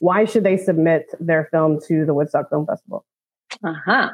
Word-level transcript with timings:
Why 0.00 0.24
should 0.24 0.44
they 0.44 0.56
submit 0.56 1.06
their 1.20 1.48
film 1.50 1.80
to 1.88 2.04
the 2.04 2.14
Woodstock 2.14 2.50
Film 2.50 2.66
Festival? 2.66 3.04
Uh 3.62 3.74
huh. 3.84 4.10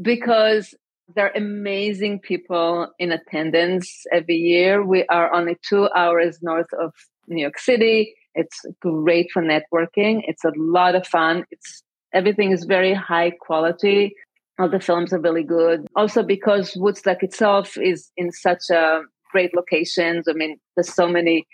Because 0.00 0.74
there 1.14 1.26
are 1.26 1.36
amazing 1.36 2.20
people 2.20 2.88
in 2.98 3.12
attendance 3.12 4.04
every 4.12 4.36
year. 4.36 4.84
We 4.84 5.04
are 5.06 5.32
only 5.32 5.56
two 5.66 5.88
hours 5.96 6.38
north 6.42 6.72
of 6.80 6.92
New 7.26 7.40
York 7.40 7.58
City. 7.58 8.14
It's 8.34 8.64
great 8.80 9.28
for 9.32 9.42
networking. 9.42 10.22
It's 10.26 10.44
a 10.44 10.52
lot 10.56 10.94
of 10.94 11.06
fun. 11.06 11.44
It's 11.50 11.82
everything 12.12 12.52
is 12.52 12.64
very 12.64 12.94
high 12.94 13.32
quality. 13.40 14.14
All 14.58 14.68
the 14.68 14.80
films 14.80 15.12
are 15.12 15.20
really 15.20 15.44
good. 15.44 15.86
Also 15.96 16.22
because 16.22 16.76
Woodstock 16.76 17.22
itself 17.22 17.76
is 17.78 18.10
in 18.16 18.32
such 18.32 18.70
a 18.70 19.02
great 19.32 19.54
locations. 19.54 20.26
I 20.28 20.32
mean, 20.32 20.58
there's 20.74 20.92
so 20.92 21.08
many 21.08 21.46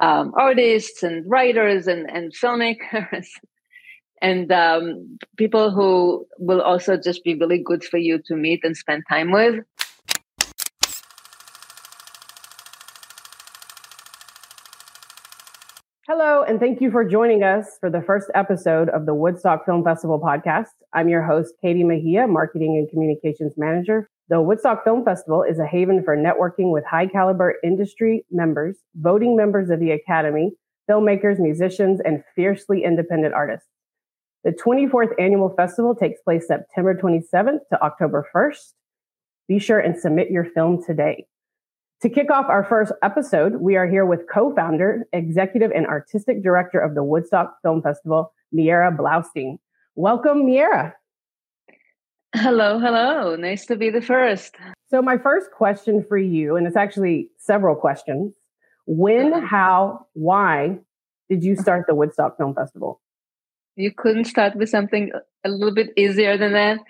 um, 0.00 0.32
artists 0.38 1.02
and 1.02 1.28
writers 1.28 1.86
and, 1.86 2.08
and 2.10 2.32
filmmakers 2.32 3.26
and 4.22 4.50
um, 4.52 5.18
people 5.36 5.70
who 5.70 6.26
will 6.38 6.60
also 6.60 6.96
just 6.96 7.24
be 7.24 7.34
really 7.34 7.62
good 7.62 7.84
for 7.84 7.98
you 7.98 8.20
to 8.26 8.34
meet 8.34 8.60
and 8.64 8.76
spend 8.76 9.02
time 9.08 9.30
with. 9.30 9.64
Hello, 16.06 16.42
and 16.42 16.58
thank 16.58 16.80
you 16.80 16.90
for 16.90 17.04
joining 17.04 17.42
us 17.42 17.76
for 17.80 17.90
the 17.90 18.00
first 18.00 18.30
episode 18.34 18.88
of 18.88 19.04
the 19.04 19.12
Woodstock 19.12 19.66
Film 19.66 19.84
Festival 19.84 20.18
podcast. 20.18 20.68
I'm 20.94 21.10
your 21.10 21.22
host, 21.22 21.52
Katie 21.60 21.84
Mejia, 21.84 22.26
Marketing 22.26 22.78
and 22.78 22.88
Communications 22.88 23.52
Manager. 23.58 24.08
The 24.30 24.42
Woodstock 24.42 24.84
Film 24.84 25.06
Festival 25.06 25.42
is 25.42 25.58
a 25.58 25.66
haven 25.66 26.04
for 26.04 26.14
networking 26.14 26.70
with 26.70 26.84
high 26.84 27.06
caliber 27.06 27.54
industry 27.64 28.26
members, 28.30 28.76
voting 28.94 29.36
members 29.36 29.70
of 29.70 29.80
the 29.80 29.90
Academy, 29.92 30.52
filmmakers, 30.88 31.38
musicians, 31.38 31.98
and 32.04 32.22
fiercely 32.36 32.84
independent 32.84 33.32
artists. 33.32 33.66
The 34.44 34.50
24th 34.50 35.12
annual 35.18 35.48
festival 35.56 35.94
takes 35.94 36.20
place 36.20 36.46
September 36.46 36.94
27th 36.94 37.60
to 37.72 37.82
October 37.82 38.26
1st. 38.34 38.74
Be 39.48 39.58
sure 39.58 39.78
and 39.80 39.98
submit 39.98 40.30
your 40.30 40.44
film 40.44 40.84
today. 40.84 41.26
To 42.02 42.10
kick 42.10 42.30
off 42.30 42.50
our 42.50 42.64
first 42.64 42.92
episode, 43.02 43.62
we 43.62 43.76
are 43.76 43.88
here 43.88 44.04
with 44.04 44.28
co-founder, 44.30 45.06
executive, 45.14 45.70
and 45.70 45.86
artistic 45.86 46.42
director 46.42 46.78
of 46.78 46.94
the 46.94 47.02
Woodstock 47.02 47.56
Film 47.62 47.80
Festival, 47.80 48.34
Meira 48.54 48.94
Blaustein. 48.94 49.56
Welcome, 49.94 50.44
Meira. 50.44 50.92
Hello, 52.34 52.78
hello. 52.78 53.36
Nice 53.36 53.64
to 53.66 53.76
be 53.76 53.88
the 53.88 54.02
first. 54.02 54.54
So, 54.90 55.00
my 55.00 55.16
first 55.16 55.50
question 55.50 56.04
for 56.06 56.18
you, 56.18 56.56
and 56.56 56.66
it's 56.66 56.76
actually 56.76 57.30
several 57.38 57.74
questions 57.74 58.34
when, 58.86 59.32
how, 59.32 60.06
why 60.12 60.78
did 61.30 61.42
you 61.42 61.56
start 61.56 61.86
the 61.88 61.94
Woodstock 61.94 62.36
Film 62.36 62.54
Festival? 62.54 63.00
You 63.76 63.92
couldn't 63.96 64.26
start 64.26 64.56
with 64.56 64.68
something 64.68 65.10
a 65.44 65.48
little 65.48 65.74
bit 65.74 65.90
easier 65.96 66.36
than 66.36 66.52
that. 66.52 66.80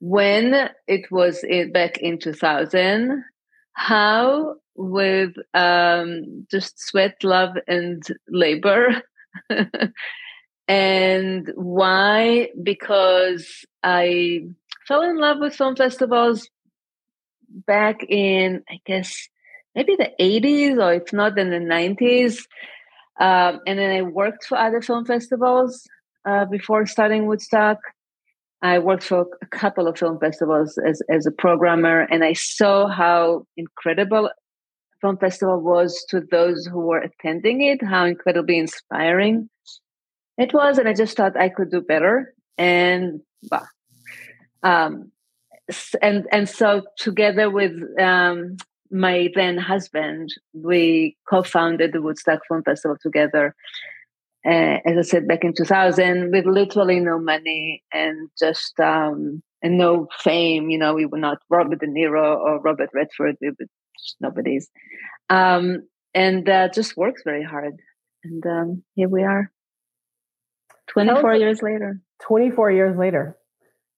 When 0.00 0.70
it 0.88 1.12
was 1.12 1.44
in, 1.44 1.72
back 1.72 1.98
in 1.98 2.18
2000, 2.18 3.22
how 3.74 4.56
with 4.74 5.34
um, 5.54 6.46
just 6.50 6.80
sweat, 6.80 7.22
love, 7.22 7.56
and 7.68 8.02
labor. 8.28 9.02
and 10.72 11.52
why? 11.54 12.48
Because 12.62 13.66
I 13.82 14.46
fell 14.88 15.02
in 15.02 15.18
love 15.18 15.36
with 15.38 15.54
film 15.54 15.76
festivals 15.76 16.48
back 17.50 18.02
in, 18.08 18.62
I 18.70 18.80
guess, 18.86 19.28
maybe 19.74 19.96
the 19.96 20.10
80s 20.18 20.82
or 20.82 20.94
if 20.94 21.12
not 21.12 21.38
in 21.38 21.50
the 21.50 21.58
90s. 21.58 22.38
Um, 23.20 23.60
and 23.66 23.78
then 23.78 23.90
I 23.90 24.00
worked 24.00 24.46
for 24.46 24.56
other 24.56 24.80
film 24.80 25.04
festivals 25.04 25.86
uh, 26.24 26.46
before 26.46 26.86
starting 26.86 27.26
Woodstock. 27.26 27.76
I 28.62 28.78
worked 28.78 29.04
for 29.04 29.26
a 29.42 29.46
couple 29.46 29.86
of 29.88 29.98
film 29.98 30.18
festivals 30.20 30.78
as, 30.78 31.02
as 31.10 31.26
a 31.26 31.32
programmer, 31.32 32.06
and 32.10 32.24
I 32.24 32.32
saw 32.32 32.88
how 32.88 33.44
incredible 33.58 34.30
film 35.02 35.18
festival 35.18 35.60
was 35.60 36.02
to 36.08 36.22
those 36.30 36.64
who 36.64 36.78
were 36.78 37.00
attending 37.00 37.60
it, 37.60 37.84
how 37.84 38.06
incredibly 38.06 38.58
inspiring 38.58 39.50
it 40.42 40.52
was. 40.52 40.78
And 40.78 40.88
I 40.88 40.94
just 40.94 41.16
thought 41.16 41.36
I 41.36 41.48
could 41.48 41.70
do 41.70 41.80
better. 41.80 42.34
And 42.58 43.20
bah, 43.50 43.66
um, 44.62 45.12
and 46.00 46.26
and 46.30 46.48
so 46.48 46.82
together 46.98 47.48
with 47.50 47.72
um, 47.98 48.56
my 48.90 49.28
then 49.34 49.56
husband, 49.56 50.28
we 50.52 51.16
co-founded 51.28 51.92
the 51.92 52.02
Woodstock 52.02 52.40
Film 52.48 52.62
Festival 52.62 52.96
together. 53.00 53.54
Uh, 54.44 54.78
as 54.84 54.98
I 54.98 55.02
said 55.02 55.28
back 55.28 55.44
in 55.44 55.54
2000, 55.54 56.32
with 56.32 56.46
literally 56.46 56.98
no 56.98 57.20
money 57.20 57.84
and 57.92 58.28
just 58.36 58.78
um, 58.80 59.40
and 59.62 59.78
no 59.78 60.08
fame. 60.18 60.68
You 60.68 60.78
know, 60.78 60.94
we 60.94 61.06
were 61.06 61.18
not 61.18 61.38
Robert 61.48 61.78
De 61.78 61.86
Niro 61.86 62.36
or 62.36 62.60
Robert 62.60 62.90
Redford. 62.92 63.36
We 63.40 63.50
were 63.50 63.66
just 63.98 64.16
nobody's, 64.20 64.68
um, 65.30 65.86
and 66.12 66.48
uh, 66.48 66.68
just 66.74 66.96
works 66.96 67.22
very 67.24 67.44
hard. 67.44 67.74
And 68.24 68.44
um, 68.46 68.82
here 68.94 69.08
we 69.08 69.22
are, 69.22 69.50
24 70.92 71.34
years 71.36 71.62
later. 71.62 72.00
24 72.26 72.70
years 72.70 72.96
later. 72.98 73.36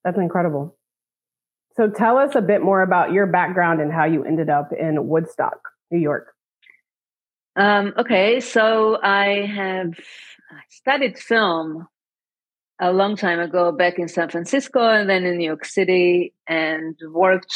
That's 0.05 0.19
incredible. 0.19 0.77
So 1.77 1.88
tell 1.91 2.19
us 2.19 2.34
a 2.34 2.41
bit 2.41 2.62
more 2.62 2.82
about 2.82 3.12
your 3.12 3.27
background 3.27 3.81
and 3.81 3.93
how 3.93 4.05
you 4.05 4.25
ended 4.25 4.49
up 4.49 4.71
in 4.72 5.09
Woodstock, 5.09 5.59
New 5.91 5.99
York. 5.99 6.28
Um, 7.56 7.94
okay, 7.99 8.41
so 8.41 8.99
I 9.03 9.47
have 9.47 9.94
studied 10.69 11.19
film 11.19 11.88
a 12.81 12.93
long 12.93 13.16
time 13.16 13.41
ago 13.41 13.72
back 13.72 13.99
in 13.99 14.09
San 14.09 14.28
Francisco 14.28 14.81
and 14.81 15.09
then 15.09 15.25
in 15.25 15.38
New 15.38 15.47
York 15.47 15.65
City 15.65 16.33
and 16.49 16.97
worked, 17.10 17.54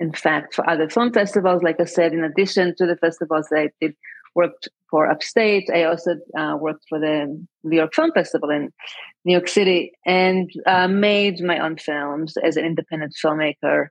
in 0.00 0.12
fact, 0.12 0.54
for 0.54 0.68
other 0.68 0.88
film 0.88 1.12
festivals. 1.12 1.62
Like 1.62 1.80
I 1.80 1.84
said, 1.84 2.12
in 2.12 2.24
addition 2.24 2.74
to 2.76 2.86
the 2.86 2.96
festivals 2.96 3.48
that 3.50 3.58
I 3.58 3.70
did, 3.80 3.94
worked 4.38 4.68
for 4.90 5.10
Upstate. 5.10 5.68
I 5.78 5.82
also 5.90 6.12
uh, 6.40 6.56
worked 6.66 6.84
for 6.88 6.98
the 7.00 7.14
New 7.64 7.76
York 7.76 7.92
Film 7.92 8.12
Festival 8.12 8.50
in 8.50 8.72
New 9.24 9.32
York 9.32 9.48
City 9.48 9.92
and 10.06 10.48
uh, 10.64 10.88
made 10.88 11.40
my 11.40 11.58
own 11.58 11.76
films 11.76 12.36
as 12.48 12.56
an 12.56 12.64
independent 12.64 13.14
filmmaker. 13.22 13.88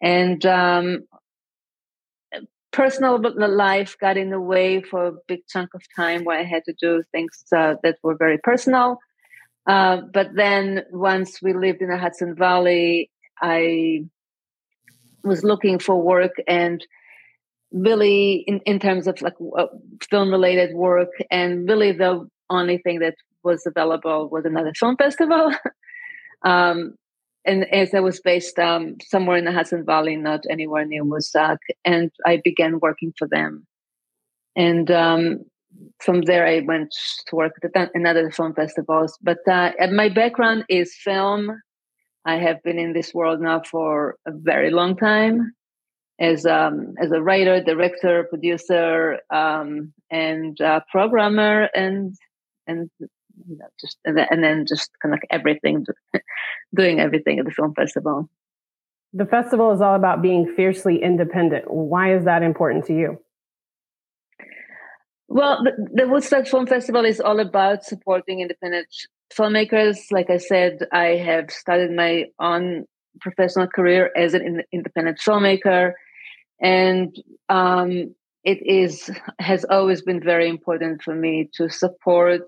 And 0.00 0.40
um, 0.46 0.84
personal 2.70 3.20
life 3.68 3.96
got 4.00 4.16
in 4.16 4.30
the 4.30 4.40
way 4.40 4.80
for 4.90 5.00
a 5.06 5.18
big 5.26 5.40
chunk 5.52 5.70
of 5.74 5.82
time 5.96 6.24
where 6.24 6.38
I 6.38 6.44
had 6.44 6.64
to 6.68 6.74
do 6.86 7.02
things 7.12 7.44
uh, 7.60 7.74
that 7.82 7.96
were 8.04 8.16
very 8.16 8.38
personal. 8.50 8.98
Uh, 9.66 9.96
but 10.12 10.28
then 10.34 10.82
once 10.92 11.42
we 11.42 11.52
lived 11.52 11.80
in 11.82 11.88
the 11.88 11.98
Hudson 11.98 12.34
Valley, 12.36 13.10
I 13.40 14.04
was 15.24 15.42
looking 15.42 15.78
for 15.78 15.96
work 16.00 16.34
and 16.46 16.86
really 17.74 18.44
in, 18.46 18.60
in 18.60 18.78
terms 18.78 19.06
of 19.06 19.20
like 19.20 19.34
uh, 19.58 19.66
film 20.08 20.30
related 20.30 20.74
work 20.74 21.10
and 21.30 21.68
really 21.68 21.90
the 21.90 22.26
only 22.48 22.78
thing 22.78 23.00
that 23.00 23.16
was 23.42 23.66
available 23.66 24.28
was 24.30 24.44
another 24.44 24.72
film 24.74 24.96
festival 24.96 25.52
um, 26.44 26.94
and 27.44 27.64
as 27.72 27.92
I 27.92 28.00
was 28.00 28.20
based 28.20 28.58
um, 28.58 28.96
somewhere 29.02 29.36
in 29.36 29.44
the 29.44 29.52
Hudson 29.52 29.84
Valley, 29.84 30.16
not 30.16 30.44
anywhere 30.48 30.86
near 30.86 31.04
Woodstock, 31.04 31.58
and 31.84 32.10
I 32.24 32.40
began 32.42 32.78
working 32.80 33.12
for 33.18 33.28
them. 33.28 33.66
And 34.56 34.90
um, 34.90 35.40
from 36.02 36.22
there, 36.22 36.46
I 36.46 36.60
went 36.60 36.94
to 37.26 37.36
work 37.36 37.52
at 37.62 37.90
another 37.92 38.30
film 38.30 38.54
festivals. 38.54 39.18
But 39.20 39.46
uh, 39.46 39.72
my 39.92 40.08
background 40.08 40.64
is 40.70 40.96
film. 40.96 41.50
I 42.24 42.36
have 42.36 42.62
been 42.62 42.78
in 42.78 42.94
this 42.94 43.12
world 43.12 43.42
now 43.42 43.60
for 43.70 44.16
a 44.26 44.32
very 44.32 44.70
long 44.70 44.96
time 44.96 45.52
as 46.18 46.46
um, 46.46 46.94
as 47.00 47.10
a 47.10 47.20
writer, 47.20 47.62
director, 47.62 48.24
producer, 48.24 49.18
um, 49.30 49.92
and 50.10 50.60
uh, 50.60 50.80
programmer, 50.90 51.68
and 51.74 52.14
and 52.66 52.90
you 53.00 53.56
know, 53.58 53.66
just 53.80 53.98
and 54.04 54.16
then, 54.16 54.26
and 54.30 54.44
then 54.44 54.66
just 54.66 54.90
kind 55.02 55.14
of 55.14 55.20
everything, 55.30 55.84
doing 56.74 57.00
everything 57.00 57.38
at 57.38 57.44
the 57.44 57.50
film 57.50 57.74
festival. 57.74 58.28
The 59.12 59.26
festival 59.26 59.72
is 59.72 59.80
all 59.80 59.94
about 59.94 60.22
being 60.22 60.52
fiercely 60.56 61.02
independent. 61.02 61.70
Why 61.70 62.14
is 62.16 62.24
that 62.24 62.42
important 62.42 62.86
to 62.86 62.94
you? 62.94 63.18
Well, 65.28 65.62
the, 65.64 65.72
the 65.92 66.08
Woodstock 66.08 66.46
Film 66.46 66.66
Festival 66.66 67.04
is 67.04 67.20
all 67.20 67.40
about 67.40 67.84
supporting 67.84 68.40
independent 68.40 68.86
filmmakers. 69.32 69.98
Like 70.10 70.30
I 70.30 70.36
said, 70.36 70.86
I 70.92 71.16
have 71.16 71.50
started 71.50 71.90
my 71.90 72.26
own 72.38 72.84
professional 73.20 73.66
career 73.66 74.10
as 74.16 74.34
an 74.34 74.62
independent 74.72 75.18
filmmaker 75.18 75.92
and 76.60 77.14
um, 77.48 78.14
it 78.44 78.58
is 78.64 79.10
has 79.38 79.64
always 79.64 80.02
been 80.02 80.20
very 80.22 80.48
important 80.48 81.02
for 81.02 81.14
me 81.14 81.50
to 81.54 81.68
support 81.68 82.42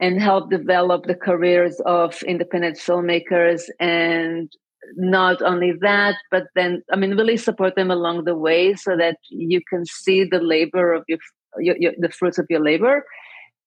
and 0.00 0.20
help 0.20 0.50
develop 0.50 1.04
the 1.04 1.14
careers 1.14 1.80
of 1.84 2.22
independent 2.22 2.76
filmmakers 2.76 3.62
and 3.80 4.50
not 4.96 5.42
only 5.42 5.72
that 5.80 6.14
but 6.30 6.44
then 6.54 6.82
i 6.92 6.96
mean 6.96 7.16
really 7.16 7.36
support 7.36 7.74
them 7.74 7.90
along 7.90 8.24
the 8.24 8.36
way 8.36 8.74
so 8.74 8.96
that 8.96 9.16
you 9.28 9.60
can 9.68 9.84
see 9.84 10.24
the 10.24 10.38
labor 10.38 10.94
of 10.94 11.02
your, 11.08 11.18
your, 11.58 11.76
your 11.78 11.92
the 11.98 12.08
fruits 12.08 12.38
of 12.38 12.46
your 12.48 12.62
labor 12.62 13.04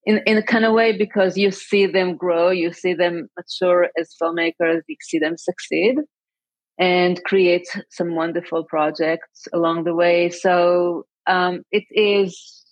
in 0.05 0.21
in 0.25 0.37
a 0.37 0.43
kind 0.43 0.65
of 0.65 0.73
way 0.73 0.97
because 0.97 1.37
you 1.37 1.51
see 1.51 1.85
them 1.85 2.15
grow, 2.15 2.49
you 2.49 2.73
see 2.73 2.93
them 2.93 3.29
mature 3.37 3.89
as 3.97 4.15
filmmakers, 4.21 4.81
you 4.87 4.95
see 5.01 5.19
them 5.19 5.37
succeed, 5.37 5.97
and 6.81 7.23
create 7.25 7.67
some 7.91 8.15
wonderful 8.15 8.63
projects 8.63 9.47
along 9.53 9.83
the 9.83 9.93
way. 9.93 10.31
So 10.31 11.05
um, 11.27 11.61
it 11.71 11.83
is 11.91 12.65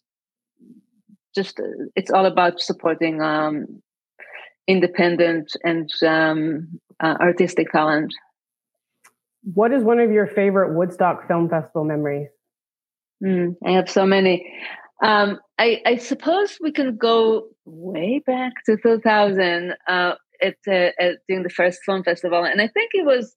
just 1.36 1.62
it's 1.96 2.10
all 2.10 2.26
about 2.26 2.60
supporting 2.60 3.22
um, 3.22 3.84
independent 4.68 5.56
and 5.64 5.88
um, 6.06 6.80
uh, 7.00 7.18
artistic 7.22 7.72
talent. 7.72 8.12
What 9.54 9.72
is 9.72 9.84
one 9.84 10.00
of 10.00 10.12
your 10.12 10.26
favorite 10.26 10.76
Woodstock 10.76 11.28
Film 11.28 11.48
Festival 11.48 11.84
memories? 11.84 12.30
Mm, 13.24 13.58
I 13.64 13.72
have 13.72 13.90
so 13.90 14.08
many. 14.08 14.52
Um, 15.04 15.40
I, 15.60 15.82
I, 15.86 15.96
suppose 15.98 16.58
we 16.62 16.74
can 16.74 16.98
go 16.98 17.48
way 17.64 18.22
back 18.26 18.52
to 18.66 18.76
2000 18.76 19.74
uh, 19.88 20.16
at, 20.42 20.56
uh, 20.68 20.72
at, 21.00 21.20
during 21.28 21.44
the 21.44 21.50
first 21.50 21.80
film 21.86 22.04
festival, 22.04 22.44
and 22.44 22.62
I 22.62 22.68
think 22.68 22.92
it 22.94 23.06
was 23.06 23.34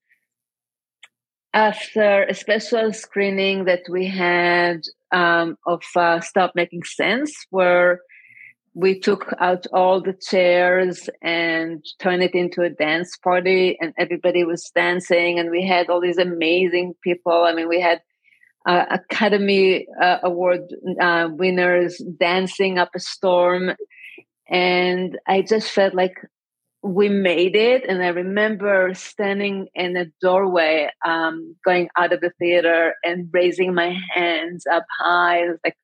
after 1.55 2.25
a 2.25 2.35
special 2.35 2.93
screening 2.93 3.65
that 3.65 3.83
we 3.91 4.07
had 4.07 4.83
um, 5.13 5.57
of 5.67 5.83
uh, 5.95 6.21
Stop 6.21 6.53
Making 6.55 6.85
Sense, 6.85 7.35
where 7.51 8.01
we 8.75 8.99
took 8.99 9.35
out 9.39 9.67
all 9.73 10.01
the 10.01 10.15
chairs 10.15 11.11
and 11.21 11.85
turned 11.99 12.23
it 12.23 12.35
into 12.35 12.63
a 12.63 12.71
dance 12.71 13.17
party, 13.19 13.77
and 13.81 13.93
everybody 13.99 14.45
was 14.45 14.71
dancing, 14.75 15.39
and 15.39 15.51
we 15.51 15.67
had 15.67 15.91
all 15.91 16.01
these 16.01 16.19
amazing 16.19 16.95
people. 17.03 17.45
I 17.45 17.53
mean, 17.53 17.69
we 17.69 17.81
had 17.81 18.01
uh, 18.67 18.85
Academy 18.91 19.87
uh, 20.01 20.19
Award 20.23 20.63
uh, 21.01 21.29
winners 21.33 22.03
dancing 22.19 22.79
up 22.79 22.91
a 22.95 23.01
storm. 23.01 23.73
And 24.49 25.19
I 25.27 25.43
just 25.43 25.71
felt 25.71 25.95
like 25.95 26.15
we 26.83 27.09
made 27.09 27.55
it. 27.55 27.85
And 27.89 28.03
I 28.03 28.09
remember 28.09 28.93
standing 28.95 29.69
in 29.75 29.97
a 29.97 30.07
doorway, 30.21 30.91
um, 31.07 31.57
going 31.65 31.89
out 31.97 32.13
of 32.13 32.21
the 32.21 32.33
theater 32.39 32.95
and 33.05 33.29
raising 33.33 33.75
my 33.75 33.97
hands 34.15 34.65
up 34.71 34.85
high. 34.99 35.45
like, 35.65 35.77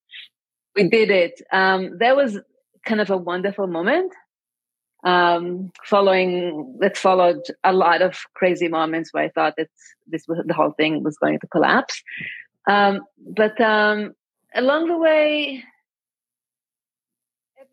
we 0.74 0.88
did 0.88 1.10
it. 1.10 1.40
Um, 1.52 1.98
that 1.98 2.16
was 2.16 2.38
kind 2.84 3.00
of 3.00 3.10
a 3.10 3.16
wonderful 3.16 3.66
moment. 3.66 4.12
Um, 5.04 5.70
following 5.84 6.76
that 6.80 6.96
followed 6.96 7.42
a 7.62 7.72
lot 7.72 8.02
of 8.02 8.18
crazy 8.34 8.66
moments 8.66 9.12
where 9.12 9.24
I 9.24 9.28
thought 9.28 9.54
that 9.56 9.68
this 10.08 10.24
was 10.26 10.38
the 10.44 10.54
whole 10.54 10.72
thing 10.72 11.04
was 11.04 11.16
going 11.16 11.38
to 11.38 11.46
collapse. 11.46 12.02
Um, 12.68 13.02
but 13.18 13.60
um, 13.60 14.14
along 14.54 14.88
the 14.88 14.98
way, 14.98 15.62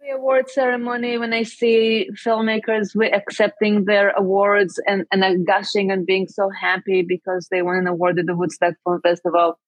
every 0.06 0.18
award 0.18 0.50
ceremony, 0.50 1.18
when 1.18 1.34
I 1.34 1.44
see 1.44 2.10
filmmakers 2.13 2.96
accepting 3.13 3.86
their 3.86 4.12
awards 4.12 4.80
and, 4.88 5.06
and 5.12 5.46
gushing 5.46 5.92
and 5.92 6.06
being 6.06 6.28
so 6.28 6.50
happy 6.50 7.02
because 7.02 7.48
they 7.50 7.62
won 7.62 7.78
an 7.78 7.88
award 7.88 8.19
at 8.19 8.25
the 8.25 8.36
Woodstock 8.36 8.75
Film 8.84 9.02
Festival, 9.02 9.60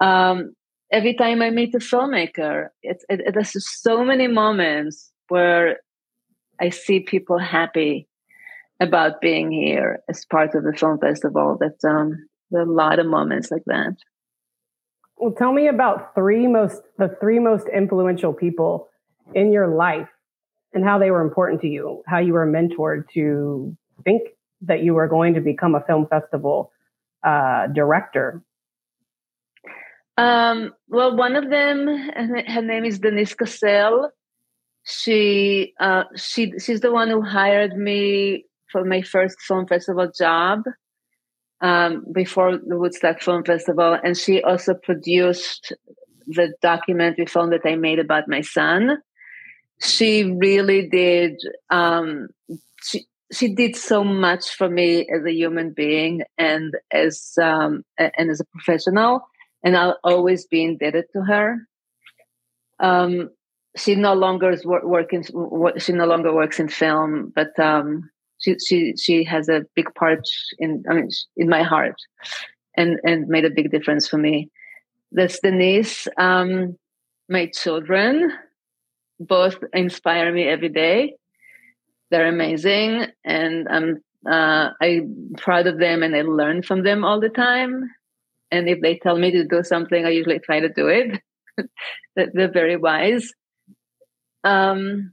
um, 0.00 0.54
every 0.92 1.14
time 1.14 1.42
I 1.42 1.50
meet 1.50 1.74
a 1.74 1.78
filmmaker, 1.78 2.68
it's, 2.82 3.04
it, 3.08 3.22
it, 3.24 3.46
so 3.46 4.04
many 4.04 4.28
moments 4.28 5.12
where 5.28 5.78
I 6.60 6.70
see 6.70 7.00
people 7.00 7.38
happy 7.38 8.08
about 8.80 9.20
being 9.20 9.50
here 9.50 10.00
as 10.08 10.24
part 10.26 10.54
of 10.54 10.64
the 10.64 10.72
film 10.72 10.98
festival. 10.98 11.58
That 11.60 11.88
um, 11.88 12.26
there 12.50 12.60
are 12.60 12.66
a 12.66 12.72
lot 12.72 12.98
of 12.98 13.06
moments 13.06 13.50
like 13.50 13.64
that. 13.66 13.94
Well, 15.16 15.32
tell 15.32 15.52
me 15.52 15.68
about 15.68 16.14
three 16.14 16.46
most 16.46 16.82
the 16.98 17.16
three 17.20 17.38
most 17.38 17.66
influential 17.68 18.32
people 18.32 18.88
in 19.32 19.52
your 19.52 19.68
life 19.68 20.08
and 20.72 20.84
how 20.84 20.98
they 20.98 21.10
were 21.10 21.20
important 21.20 21.60
to 21.62 21.68
you, 21.68 22.02
how 22.06 22.18
you 22.18 22.32
were 22.32 22.46
mentored 22.46 23.08
to 23.14 23.76
think 24.02 24.22
that 24.62 24.82
you 24.82 24.94
were 24.94 25.08
going 25.08 25.34
to 25.34 25.40
become 25.40 25.74
a 25.74 25.80
film 25.80 26.06
festival 26.06 26.72
uh, 27.22 27.68
director. 27.68 28.42
Um, 30.16 30.72
well, 30.88 31.16
one 31.16 31.36
of 31.36 31.50
them, 31.50 31.86
her 31.86 32.62
name 32.62 32.84
is 32.84 32.98
Denise 32.98 33.34
Cassel. 33.34 34.10
She 34.84 35.72
uh, 35.80 36.04
she 36.14 36.52
she's 36.58 36.80
the 36.80 36.92
one 36.92 37.08
who 37.08 37.22
hired 37.22 37.74
me 37.74 38.44
for 38.70 38.84
my 38.84 39.00
first 39.00 39.40
film 39.40 39.66
festival 39.66 40.12
job 40.16 40.64
um, 41.62 42.04
before 42.12 42.58
the 42.58 42.78
Woodstock 42.78 43.22
Film 43.22 43.44
Festival, 43.44 43.96
and 44.04 44.16
she 44.16 44.42
also 44.42 44.74
produced 44.74 45.72
the 46.26 46.52
documentary 46.60 47.26
film 47.26 47.50
that 47.50 47.62
I 47.64 47.76
made 47.76 47.98
about 47.98 48.28
my 48.28 48.42
son. 48.42 48.98
She 49.80 50.24
really 50.24 50.88
did. 50.88 51.40
Um, 51.70 52.28
she 52.82 53.06
she 53.32 53.54
did 53.54 53.76
so 53.76 54.04
much 54.04 54.50
for 54.50 54.68
me 54.68 55.06
as 55.14 55.24
a 55.24 55.32
human 55.32 55.72
being 55.72 56.22
and 56.38 56.74
as 56.92 57.32
um, 57.40 57.84
and 57.98 58.30
as 58.30 58.40
a 58.40 58.44
professional, 58.46 59.26
and 59.62 59.76
I'll 59.76 59.98
always 60.04 60.46
be 60.46 60.64
indebted 60.64 61.06
to 61.12 61.22
her. 61.22 61.58
Um, 62.80 63.30
she 63.76 63.94
no 63.96 64.14
longer 64.14 64.50
is 64.50 64.64
working. 64.64 65.24
She 65.78 65.92
no 65.92 66.06
longer 66.06 66.32
works 66.32 66.60
in 66.60 66.68
film, 66.68 67.32
but 67.34 67.58
um, 67.58 68.08
she 68.38 68.56
she 68.58 68.94
she 68.96 69.24
has 69.24 69.48
a 69.48 69.64
big 69.74 69.92
part 69.94 70.20
in 70.58 70.84
I 70.88 70.94
mean 70.94 71.08
in 71.36 71.48
my 71.48 71.62
heart, 71.62 71.96
and 72.76 72.98
and 73.04 73.26
made 73.28 73.44
a 73.44 73.50
big 73.50 73.70
difference 73.70 74.06
for 74.08 74.18
me. 74.18 74.50
That's 75.10 75.40
Denise. 75.40 76.06
Um, 76.18 76.76
my 77.28 77.46
children 77.46 78.30
both 79.20 79.56
inspire 79.72 80.32
me 80.32 80.44
every 80.44 80.68
day. 80.68 81.14
They're 82.10 82.28
amazing, 82.28 83.06
and 83.24 83.68
I'm 83.68 84.02
uh, 84.30 84.70
I'm 84.80 85.34
proud 85.36 85.66
of 85.66 85.78
them, 85.78 86.02
and 86.02 86.14
I 86.14 86.22
learn 86.22 86.62
from 86.62 86.82
them 86.82 87.04
all 87.04 87.20
the 87.20 87.28
time. 87.28 87.90
And 88.50 88.68
if 88.68 88.80
they 88.80 88.98
tell 88.98 89.18
me 89.18 89.30
to 89.32 89.44
do 89.44 89.62
something, 89.62 90.04
I 90.04 90.10
usually 90.10 90.38
try 90.38 90.60
to 90.60 90.68
do 90.68 90.88
it. 90.88 91.20
They're 92.16 92.50
very 92.50 92.76
wise. 92.76 93.32
Um, 94.44 95.12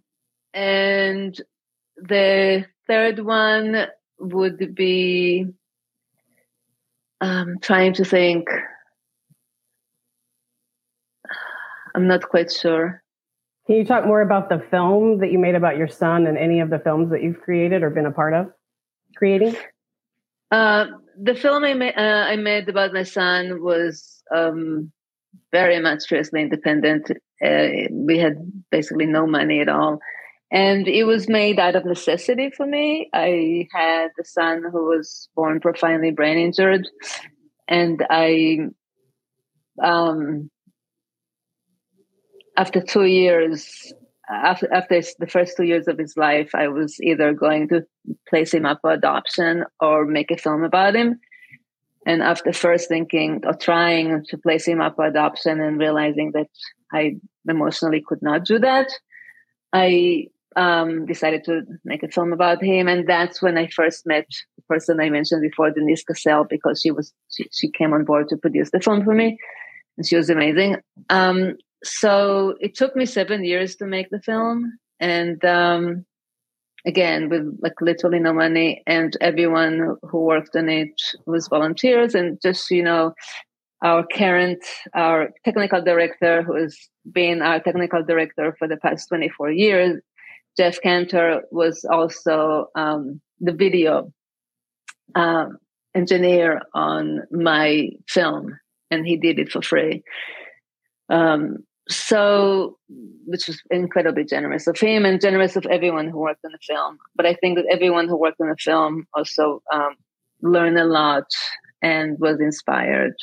and 0.53 1.39
the 1.97 2.65
third 2.87 3.19
one 3.19 3.87
would 4.19 4.75
be 4.75 5.47
um, 7.21 7.57
trying 7.61 7.93
to 7.93 8.05
think. 8.05 8.47
I'm 11.95 12.07
not 12.07 12.29
quite 12.29 12.51
sure. 12.51 13.01
Can 13.67 13.75
you 13.75 13.85
talk 13.85 14.05
more 14.05 14.21
about 14.21 14.49
the 14.49 14.59
film 14.71 15.19
that 15.19 15.31
you 15.31 15.39
made 15.39 15.55
about 15.55 15.77
your 15.77 15.87
son 15.87 16.27
and 16.27 16.37
any 16.37 16.59
of 16.59 16.69
the 16.69 16.79
films 16.79 17.11
that 17.11 17.23
you've 17.23 17.41
created 17.41 17.83
or 17.83 17.89
been 17.89 18.05
a 18.05 18.11
part 18.11 18.33
of 18.33 18.47
creating? 19.15 19.55
Uh, 20.49 20.85
the 21.21 21.35
film 21.35 21.63
I 21.63 21.73
made, 21.73 21.93
uh, 21.95 22.25
I 22.27 22.35
made 22.35 22.67
about 22.67 22.93
my 22.93 23.03
son 23.03 23.61
was 23.61 24.23
um, 24.35 24.91
very 25.51 25.79
much 25.79 26.07
fiercely 26.07 26.41
independent. 26.41 27.11
Uh, 27.43 27.67
we 27.91 28.17
had 28.17 28.35
basically 28.71 29.05
no 29.05 29.25
money 29.25 29.61
at 29.61 29.69
all 29.69 29.99
and 30.51 30.87
it 30.87 31.05
was 31.05 31.29
made 31.29 31.59
out 31.59 31.75
of 31.75 31.85
necessity 31.85 32.51
for 32.51 32.67
me. 32.67 33.09
I 33.13 33.67
had 33.71 34.09
a 34.19 34.25
son 34.25 34.63
who 34.69 34.89
was 34.89 35.29
born 35.33 35.61
profoundly 35.61 36.11
brain 36.11 36.37
injured, 36.37 36.87
and 37.69 38.05
I, 38.09 38.59
um, 39.81 40.50
after 42.57 42.81
two 42.81 43.05
years, 43.05 43.93
after 44.29 44.71
after 44.73 45.01
the 45.19 45.27
first 45.27 45.57
two 45.57 45.63
years 45.63 45.87
of 45.87 45.97
his 45.97 46.15
life, 46.17 46.51
I 46.53 46.67
was 46.67 46.99
either 47.01 47.33
going 47.33 47.69
to 47.69 47.85
place 48.29 48.53
him 48.53 48.65
up 48.65 48.79
for 48.81 48.91
adoption 48.91 49.65
or 49.79 50.05
make 50.05 50.31
a 50.31 50.37
film 50.37 50.63
about 50.63 50.95
him. 50.95 51.19
And 52.05 52.23
after 52.23 52.51
first 52.51 52.87
thinking 52.87 53.41
or 53.45 53.53
trying 53.53 54.25
to 54.29 54.37
place 54.37 54.65
him 54.65 54.81
up 54.81 54.95
for 54.95 55.05
adoption 55.05 55.61
and 55.61 55.79
realizing 55.79 56.31
that 56.33 56.47
I 56.91 57.17
emotionally 57.47 58.03
could 58.05 58.21
not 58.23 58.45
do 58.45 58.57
that, 58.59 58.87
I 59.71 60.27
um, 60.55 61.05
decided 61.05 61.43
to 61.45 61.61
make 61.85 62.03
a 62.03 62.09
film 62.09 62.33
about 62.33 62.63
him, 62.63 62.87
and 62.87 63.07
that's 63.07 63.41
when 63.41 63.57
I 63.57 63.67
first 63.67 64.05
met 64.05 64.27
the 64.57 64.63
person 64.63 64.99
I 64.99 65.09
mentioned 65.09 65.41
before, 65.41 65.71
Denise 65.71 66.03
Cassel, 66.03 66.45
because 66.49 66.81
she 66.81 66.91
was 66.91 67.13
she, 67.29 67.47
she 67.51 67.69
came 67.69 67.93
on 67.93 68.03
board 68.03 68.29
to 68.29 68.37
produce 68.37 68.71
the 68.71 68.81
film 68.81 69.03
for 69.03 69.13
me, 69.13 69.37
and 69.97 70.05
she 70.05 70.17
was 70.17 70.29
amazing. 70.29 70.77
Um, 71.09 71.55
so 71.83 72.55
it 72.59 72.75
took 72.75 72.95
me 72.95 73.05
seven 73.05 73.43
years 73.43 73.75
to 73.77 73.85
make 73.85 74.09
the 74.09 74.21
film, 74.21 74.77
and 74.99 75.43
um, 75.45 76.05
again 76.85 77.29
with 77.29 77.57
like 77.61 77.79
literally 77.81 78.19
no 78.19 78.33
money, 78.33 78.83
and 78.87 79.15
everyone 79.21 79.95
who 80.03 80.19
worked 80.21 80.55
on 80.55 80.69
it 80.69 81.01
was 81.25 81.47
volunteers, 81.47 82.15
and 82.15 82.39
just 82.41 82.69
you 82.71 82.83
know. 82.83 83.13
Our 83.83 84.05
current, 84.05 84.63
our 84.93 85.31
technical 85.43 85.81
director, 85.81 86.43
who 86.43 86.53
has 86.53 86.77
been 87.11 87.41
our 87.41 87.59
technical 87.59 88.03
director 88.03 88.55
for 88.59 88.67
the 88.67 88.77
past 88.77 89.09
24 89.09 89.53
years, 89.53 89.99
Jeff 90.57 90.79
Cantor 90.81 91.41
was 91.51 91.85
also 91.89 92.67
um, 92.75 93.21
the 93.39 93.53
video 93.53 94.13
um, 95.15 95.57
engineer 95.95 96.61
on 96.73 97.21
my 97.31 97.89
film, 98.07 98.57
and 98.89 99.05
he 99.05 99.17
did 99.17 99.39
it 99.39 99.51
for 99.51 99.61
free. 99.61 100.03
Um, 101.09 101.57
so 101.91 102.77
which 103.25 103.47
was 103.47 103.61
incredibly 103.69 104.23
generous 104.23 104.67
of 104.67 104.77
him 104.79 105.05
and 105.05 105.21
generous 105.21 105.55
of 105.55 105.65
everyone 105.67 106.07
who 106.07 106.19
worked 106.19 106.43
on 106.45 106.51
the 106.51 106.57
film. 106.61 106.97
But 107.15 107.25
i 107.25 107.33
think 107.35 107.57
that 107.57 107.65
everyone 107.71 108.07
who 108.07 108.17
worked 108.17 108.41
on 108.41 108.49
the 108.49 108.57
film 108.57 109.07
also 109.13 109.61
um, 109.73 109.95
learned 110.41 110.77
a 110.77 110.85
lot 110.85 111.25
and 111.81 112.17
was 112.19 112.39
inspired 112.39 113.15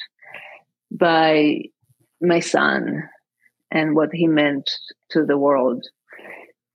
by 0.91 1.63
my 2.21 2.41
son 2.41 3.05
and 3.71 3.95
what 3.95 4.11
he 4.13 4.27
meant 4.27 4.71
to 5.11 5.25
the 5.25 5.39
world. 5.39 5.85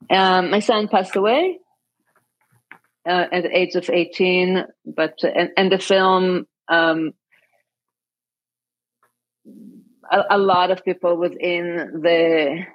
Um, 0.10 0.52
my 0.52 0.60
son 0.60 0.88
passed 0.88 1.16
away 1.16 1.60
uh, 3.08 3.26
at 3.32 3.44
the 3.44 3.58
age 3.58 3.76
of 3.76 3.90
18 3.90 4.66
but 4.86 5.18
and, 5.24 5.50
and 5.58 5.72
the 5.72 5.80
film 5.80 6.46
um, 6.68 7.14
a, 10.12 10.24
a 10.32 10.38
lot 10.38 10.72
of 10.72 10.84
people 10.84 11.18
within 11.18 12.02
the 12.02 12.66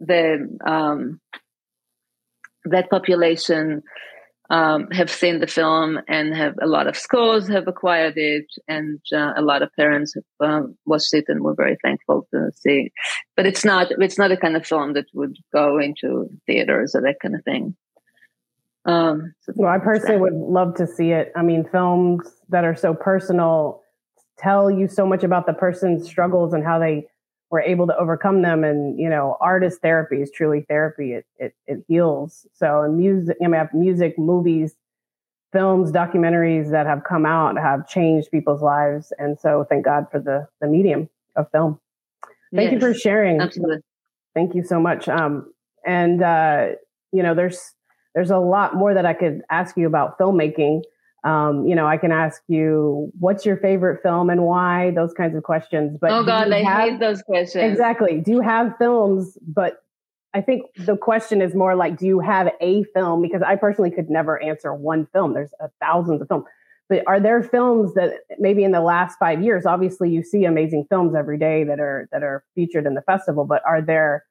the 0.00 0.58
um, 0.64 1.20
that 2.64 2.90
population 2.90 3.82
um, 4.50 4.88
have 4.90 5.10
seen 5.10 5.38
the 5.38 5.46
film 5.46 6.00
and 6.08 6.34
have 6.34 6.56
a 6.60 6.66
lot 6.66 6.88
of 6.88 6.96
schools 6.96 7.46
have 7.46 7.68
acquired 7.68 8.14
it 8.16 8.46
and 8.66 9.00
uh, 9.12 9.32
a 9.36 9.42
lot 9.42 9.62
of 9.62 9.70
parents 9.76 10.14
have 10.14 10.48
um, 10.48 10.76
watched 10.86 11.14
it 11.14 11.26
and 11.28 11.42
were 11.42 11.54
very 11.54 11.76
thankful 11.82 12.26
to 12.34 12.50
see. 12.56 12.90
But 13.36 13.46
it's 13.46 13.64
not 13.64 13.92
it's 13.92 14.18
not 14.18 14.32
a 14.32 14.36
kind 14.36 14.56
of 14.56 14.66
film 14.66 14.94
that 14.94 15.06
would 15.14 15.36
go 15.52 15.78
into 15.78 16.28
theaters 16.46 16.94
or 16.94 17.02
that 17.02 17.20
kind 17.22 17.36
of 17.36 17.44
thing. 17.44 17.76
Um, 18.86 19.34
so 19.42 19.52
well 19.56 19.70
i 19.70 19.78
personally 19.78 20.16
would 20.16 20.32
love 20.32 20.74
to 20.76 20.86
see 20.86 21.12
it. 21.12 21.32
I 21.36 21.42
mean 21.42 21.64
films 21.70 22.28
that 22.48 22.64
are 22.64 22.74
so 22.74 22.92
personal 22.92 23.82
tell 24.40 24.70
you 24.70 24.88
so 24.88 25.06
much 25.06 25.24
about 25.24 25.46
the 25.46 25.52
person's 25.52 26.06
struggles 26.06 26.52
and 26.52 26.64
how 26.64 26.78
they 26.78 27.06
were 27.50 27.60
able 27.60 27.86
to 27.86 27.96
overcome 27.96 28.42
them. 28.42 28.64
And 28.64 28.98
you 28.98 29.08
know, 29.08 29.36
artist 29.40 29.80
therapy 29.82 30.22
is 30.22 30.30
truly 30.30 30.64
therapy. 30.68 31.12
It 31.12 31.26
it, 31.38 31.54
it 31.66 31.84
heals. 31.88 32.46
So, 32.54 32.82
and 32.82 32.96
music, 32.96 33.36
I 33.42 33.46
mean, 33.46 33.54
have 33.54 33.74
music, 33.74 34.18
movies, 34.18 34.74
films, 35.52 35.90
documentaries 35.92 36.70
that 36.70 36.86
have 36.86 37.04
come 37.04 37.26
out 37.26 37.58
have 37.58 37.88
changed 37.88 38.30
people's 38.30 38.62
lives. 38.62 39.12
And 39.18 39.38
so, 39.38 39.66
thank 39.68 39.84
God 39.84 40.06
for 40.10 40.20
the 40.20 40.48
the 40.60 40.68
medium 40.68 41.08
of 41.36 41.50
film. 41.50 41.80
Thank 42.54 42.72
yes, 42.72 42.74
you 42.74 42.80
for 42.80 42.94
sharing. 42.94 43.40
Absolutely. 43.40 43.78
Thank 44.34 44.54
you 44.54 44.64
so 44.64 44.80
much. 44.80 45.08
Um, 45.08 45.52
and 45.84 46.22
uh, 46.22 46.68
you 47.12 47.22
know, 47.22 47.34
there's 47.34 47.74
there's 48.14 48.30
a 48.30 48.38
lot 48.38 48.74
more 48.74 48.94
that 48.94 49.06
I 49.06 49.14
could 49.14 49.42
ask 49.50 49.76
you 49.76 49.86
about 49.86 50.18
filmmaking. 50.18 50.82
Um, 51.22 51.66
you 51.66 51.74
know, 51.74 51.86
I 51.86 51.98
can 51.98 52.12
ask 52.12 52.40
you, 52.48 53.10
what's 53.18 53.44
your 53.44 53.56
favorite 53.58 54.02
film 54.02 54.30
and 54.30 54.44
why? 54.44 54.92
Those 54.92 55.12
kinds 55.12 55.36
of 55.36 55.42
questions. 55.42 55.98
But 56.00 56.10
oh 56.10 56.24
God, 56.24 56.50
I 56.50 56.62
have, 56.62 56.88
hate 56.88 57.00
those 57.00 57.22
questions. 57.22 57.70
Exactly. 57.70 58.20
Do 58.20 58.30
you 58.30 58.40
have 58.40 58.74
films? 58.78 59.36
But 59.46 59.82
I 60.32 60.40
think 60.40 60.62
the 60.76 60.96
question 60.96 61.42
is 61.42 61.54
more 61.54 61.74
like, 61.74 61.98
do 61.98 62.06
you 62.06 62.20
have 62.20 62.50
a 62.60 62.84
film? 62.94 63.20
Because 63.20 63.42
I 63.42 63.56
personally 63.56 63.90
could 63.90 64.08
never 64.08 64.42
answer 64.42 64.72
one 64.72 65.06
film. 65.12 65.34
There's 65.34 65.52
thousands 65.80 66.22
of 66.22 66.28
films. 66.28 66.44
But 66.88 67.04
are 67.06 67.20
there 67.20 67.42
films 67.42 67.94
that 67.94 68.14
maybe 68.38 68.64
in 68.64 68.72
the 68.72 68.80
last 68.80 69.16
five 69.18 69.42
years, 69.42 69.66
obviously 69.66 70.10
you 70.10 70.22
see 70.22 70.44
amazing 70.44 70.86
films 70.88 71.14
every 71.14 71.38
day 71.38 71.64
that 71.64 71.78
are 71.78 72.08
that 72.12 72.22
are 72.22 72.44
featured 72.54 72.86
in 72.86 72.94
the 72.94 73.02
festival, 73.02 73.44
but 73.44 73.62
are 73.64 73.80
there 73.80 74.24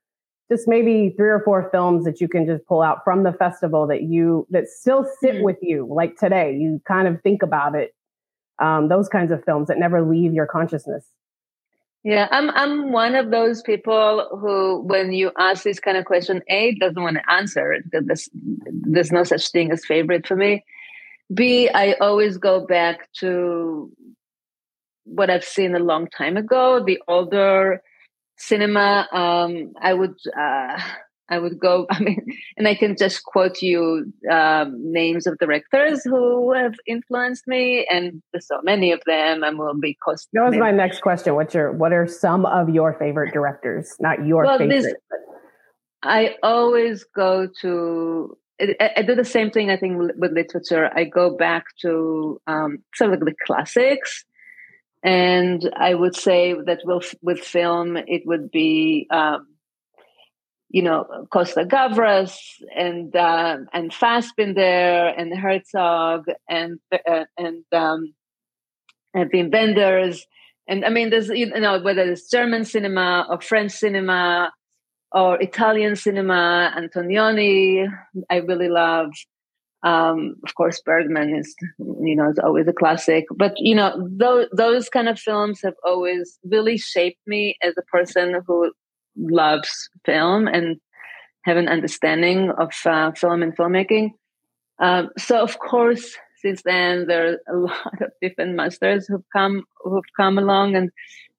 just 0.49 0.67
maybe 0.67 1.13
three 1.15 1.29
or 1.29 1.41
four 1.45 1.69
films 1.71 2.05
that 2.05 2.19
you 2.19 2.27
can 2.27 2.45
just 2.45 2.65
pull 2.65 2.81
out 2.81 3.03
from 3.03 3.23
the 3.23 3.31
festival 3.31 3.87
that 3.87 4.03
you 4.03 4.47
that 4.49 4.67
still 4.67 5.05
sit 5.19 5.35
mm-hmm. 5.35 5.43
with 5.43 5.57
you 5.61 5.87
like 5.89 6.17
today 6.17 6.55
you 6.55 6.81
kind 6.87 7.07
of 7.07 7.21
think 7.21 7.43
about 7.43 7.75
it. 7.75 7.93
Um, 8.57 8.89
those 8.89 9.07
kinds 9.07 9.31
of 9.31 9.43
films 9.45 9.69
that 9.69 9.77
never 9.77 10.01
leave 10.01 10.33
your 10.33 10.45
consciousness. 10.45 11.05
Yeah 12.03 12.27
i'm 12.31 12.49
i'm 12.51 12.91
one 12.93 13.15
of 13.15 13.29
those 13.29 13.61
people 13.61 14.27
who 14.39 14.81
when 14.81 15.11
you 15.11 15.31
ask 15.37 15.63
this 15.63 15.79
kind 15.79 15.97
of 15.97 16.05
question 16.05 16.41
a 16.49 16.73
doesn't 16.75 17.01
want 17.01 17.17
to 17.17 17.31
answer 17.31 17.73
it 17.73 17.83
because 17.83 18.05
there's, 18.05 18.29
there's 18.33 19.11
no 19.11 19.23
such 19.23 19.49
thing 19.49 19.71
as 19.71 19.85
favorite 19.85 20.25
for 20.25 20.35
me. 20.35 20.63
B 21.33 21.69
i 21.69 21.93
always 21.99 22.37
go 22.37 22.65
back 22.65 23.11
to 23.19 23.91
what 25.03 25.29
i've 25.29 25.43
seen 25.43 25.75
a 25.75 25.79
long 25.79 26.07
time 26.07 26.37
ago 26.37 26.81
the 26.83 27.01
older 27.07 27.81
cinema 28.39 29.07
um, 29.11 29.73
i 29.81 29.93
would 29.93 30.15
uh, 30.37 30.81
i 31.29 31.37
would 31.37 31.59
go 31.59 31.85
i 31.91 31.99
mean 31.99 32.25
and 32.57 32.67
i 32.67 32.73
can 32.73 32.95
just 32.97 33.23
quote 33.23 33.61
you 33.61 34.11
um, 34.31 34.73
names 34.91 35.27
of 35.27 35.37
directors 35.37 36.03
who 36.03 36.53
have 36.53 36.73
influenced 36.87 37.47
me 37.47 37.85
and 37.91 38.21
there's 38.31 38.47
so 38.47 38.59
many 38.63 38.91
of 38.91 39.01
them 39.05 39.43
and 39.43 39.59
will 39.59 39.77
be 39.79 39.95
cost 39.95 40.29
that 40.33 40.49
was 40.49 40.57
my 40.57 40.71
next 40.71 41.01
question. 41.01 41.35
What's 41.35 41.53
your 41.53 41.71
what 41.71 41.93
are 41.93 42.07
some 42.07 42.45
of 42.45 42.69
your 42.69 42.93
favorite 42.93 43.33
directors? 43.33 43.95
Not 43.99 44.25
your 44.25 44.43
well, 44.43 44.57
favorite 44.57 44.81
this, 44.81 44.93
i 46.03 46.35
always 46.43 47.03
go 47.15 47.47
to 47.61 48.37
I, 48.61 48.91
I, 48.97 49.01
do 49.03 49.15
the 49.15 49.25
same 49.25 49.51
thing 49.51 49.69
i 49.69 49.77
think 49.77 49.97
with 49.97 50.31
literature. 50.31 50.89
I 50.93 51.05
go 51.05 51.35
back 51.35 51.65
to 51.81 52.41
um, 52.47 52.79
some 52.93 53.13
of 53.13 53.19
the 53.21 53.33
classics 53.45 54.25
and 55.03 55.69
I 55.75 55.93
would 55.93 56.15
say 56.15 56.53
that 56.65 56.81
with, 56.83 57.15
with 57.21 57.39
film, 57.39 57.95
it 57.97 58.23
would 58.25 58.51
be, 58.51 59.07
um, 59.11 59.47
you 60.69 60.81
know, 60.81 61.25
Costa 61.31 61.63
Gavras 61.63 62.37
and 62.75 63.15
uh, 63.15 63.57
and 63.73 63.91
Fassbinder 63.91 65.13
and 65.17 65.33
Herzog 65.33 66.25
and 66.47 66.79
uh, 66.91 67.25
and 67.37 67.63
um, 67.71 68.13
and 69.13 69.31
Wim 69.31 69.51
Wenders. 69.51 70.27
And 70.67 70.85
I 70.85 70.89
mean, 70.89 71.09
there's 71.09 71.29
you 71.29 71.47
know 71.47 71.81
whether 71.81 72.01
it's 72.01 72.29
German 72.29 72.65
cinema 72.65 73.25
or 73.29 73.41
French 73.41 73.71
cinema 73.71 74.51
or 75.11 75.41
Italian 75.41 75.95
cinema, 75.95 76.71
Antonioni, 76.77 77.87
I 78.29 78.35
really 78.37 78.69
love. 78.69 79.11
Um, 79.83 80.35
of 80.45 80.55
course, 80.55 80.81
Bergman 80.81 81.33
is, 81.35 81.55
you 81.79 82.15
know, 82.15 82.29
it's 82.29 82.39
always 82.39 82.67
a 82.67 82.73
classic. 82.73 83.25
But 83.35 83.53
you 83.57 83.75
know, 83.75 84.07
those 84.11 84.47
those 84.51 84.89
kind 84.89 85.07
of 85.07 85.19
films 85.19 85.61
have 85.63 85.75
always 85.85 86.37
really 86.43 86.77
shaped 86.77 87.21
me 87.25 87.57
as 87.63 87.75
a 87.77 87.83
person 87.83 88.41
who 88.45 88.71
loves 89.15 89.89
film 90.05 90.47
and 90.47 90.77
have 91.43 91.57
an 91.57 91.69
understanding 91.69 92.51
of 92.59 92.71
uh, 92.85 93.11
film 93.13 93.41
and 93.41 93.55
filmmaking. 93.55 94.11
Um, 94.79 95.09
so, 95.17 95.41
of 95.41 95.59
course, 95.59 96.15
since 96.41 96.61
then 96.63 97.07
there 97.07 97.37
are 97.47 97.55
a 97.55 97.57
lot 97.67 98.01
of 98.01 98.11
different 98.21 98.55
masters 98.55 99.07
who've 99.07 99.29
come 99.33 99.63
who've 99.83 100.03
come 100.17 100.37
along 100.37 100.75
and 100.75 100.89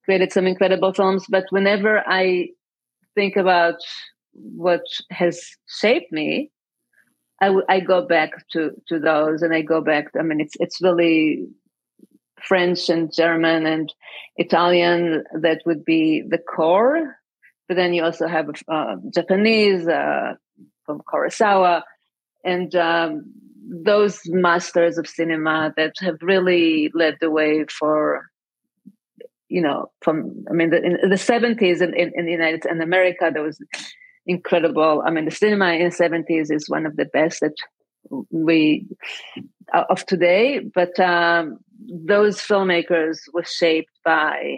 created 0.05 0.31
some 0.31 0.47
incredible 0.47 0.93
films. 0.93 1.25
But 1.29 1.45
whenever 1.49 2.03
I 2.07 2.49
think 3.15 3.35
about 3.35 3.75
what 4.33 4.81
has 5.09 5.41
shaped 5.67 6.11
me, 6.11 6.51
I, 7.41 7.55
I 7.67 7.79
go 7.79 8.05
back 8.05 8.47
to, 8.49 8.71
to 8.87 8.99
those 8.99 9.41
and 9.41 9.53
I 9.53 9.61
go 9.61 9.81
back. 9.81 10.11
I 10.17 10.21
mean, 10.21 10.39
it's, 10.39 10.55
it's 10.59 10.81
really 10.81 11.47
French 12.41 12.89
and 12.89 13.13
German 13.13 13.65
and 13.65 13.93
Italian 14.37 15.23
that 15.41 15.61
would 15.65 15.83
be 15.83 16.23
the 16.27 16.37
core. 16.37 17.17
But 17.67 17.75
then 17.75 17.93
you 17.93 18.03
also 18.03 18.27
have 18.27 18.49
uh, 18.67 18.97
Japanese 19.13 19.87
uh, 19.87 20.33
from 20.85 21.01
Kurosawa 21.01 21.83
and 22.43 22.75
um, 22.75 23.33
those 23.71 24.21
masters 24.25 24.97
of 24.97 25.07
cinema 25.07 25.73
that 25.77 25.93
have 25.99 26.17
really 26.21 26.91
led 26.93 27.17
the 27.21 27.31
way 27.31 27.65
for 27.65 28.29
you 29.47 29.61
know 29.61 29.91
from 30.01 30.45
i 30.49 30.53
mean 30.53 30.69
the, 30.69 30.77
in 30.77 31.09
the 31.09 31.15
70s 31.15 31.81
in, 31.81 31.93
in, 31.93 32.11
in 32.15 32.25
the 32.25 32.31
united 32.31 32.65
in 32.65 32.81
america 32.81 33.29
there 33.33 33.43
was 33.43 33.61
incredible. 34.25 35.03
I 35.05 35.11
mean, 35.11 35.25
the 35.25 35.31
cinema 35.31 35.73
in 35.73 35.89
the 35.89 35.95
70s 35.95 36.51
is 36.51 36.69
one 36.69 36.85
of 36.85 36.95
the 36.95 37.05
best 37.05 37.41
that 37.41 37.55
we 38.31 38.87
uh, 39.73 39.83
of 39.89 40.05
today, 40.05 40.59
but 40.59 40.99
um, 40.99 41.59
those 42.05 42.39
filmmakers 42.39 43.19
were 43.33 43.45
shaped 43.45 43.91
by 44.03 44.57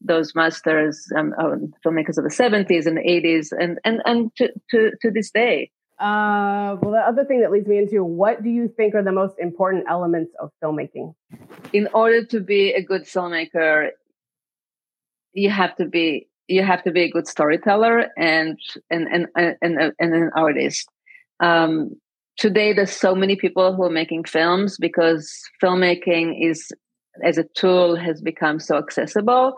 those 0.00 0.34
masters, 0.34 1.06
um, 1.16 1.32
uh, 1.38 1.56
filmmakers 1.84 2.18
of 2.18 2.24
the 2.24 2.30
70s 2.30 2.86
and 2.86 2.96
the 2.96 3.02
80s, 3.02 3.48
and 3.58 3.78
and 3.84 4.02
and 4.04 4.34
to 4.36 4.52
to, 4.70 4.90
to 5.00 5.10
this 5.10 5.30
day. 5.30 5.70
Uh, 5.98 6.76
well, 6.82 6.92
the 6.92 6.98
other 6.98 7.24
thing 7.24 7.40
that 7.40 7.50
leads 7.50 7.66
me 7.66 7.78
into 7.78 8.04
what 8.04 8.42
do 8.42 8.50
you 8.50 8.68
think 8.68 8.94
are 8.94 9.02
the 9.02 9.12
most 9.12 9.38
important 9.38 9.84
elements 9.88 10.30
of 10.38 10.50
filmmaking? 10.62 11.14
In 11.72 11.88
order 11.94 12.22
to 12.26 12.40
be 12.40 12.74
a 12.74 12.82
good 12.82 13.04
filmmaker, 13.04 13.90
you 15.32 15.48
have 15.48 15.74
to 15.76 15.86
be 15.86 16.28
you 16.48 16.62
have 16.62 16.82
to 16.84 16.90
be 16.90 17.02
a 17.02 17.10
good 17.10 17.26
storyteller 17.26 18.08
and 18.16 18.58
and 18.90 19.08
and 19.12 19.26
and, 19.36 19.56
and, 19.62 19.92
and 19.98 20.14
an 20.14 20.30
artist. 20.36 20.88
Um, 21.40 21.90
today, 22.36 22.72
there's 22.72 22.92
so 22.92 23.14
many 23.14 23.36
people 23.36 23.74
who 23.74 23.84
are 23.84 23.90
making 23.90 24.24
films 24.24 24.76
because 24.78 25.30
filmmaking 25.62 26.34
is 26.40 26.70
as 27.24 27.38
a 27.38 27.44
tool 27.56 27.96
has 27.96 28.20
become 28.20 28.60
so 28.60 28.76
accessible. 28.76 29.54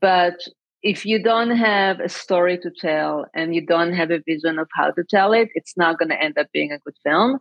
But 0.00 0.34
if 0.82 1.06
you 1.06 1.22
don't 1.22 1.56
have 1.56 2.00
a 2.00 2.08
story 2.08 2.58
to 2.58 2.70
tell 2.78 3.24
and 3.34 3.54
you 3.54 3.64
don't 3.64 3.94
have 3.94 4.10
a 4.10 4.20
vision 4.26 4.58
of 4.58 4.68
how 4.74 4.90
to 4.90 5.02
tell 5.08 5.32
it, 5.32 5.48
it's 5.54 5.76
not 5.76 5.98
going 5.98 6.10
to 6.10 6.22
end 6.22 6.36
up 6.38 6.46
being 6.52 6.72
a 6.72 6.78
good 6.78 6.96
film. 7.02 7.38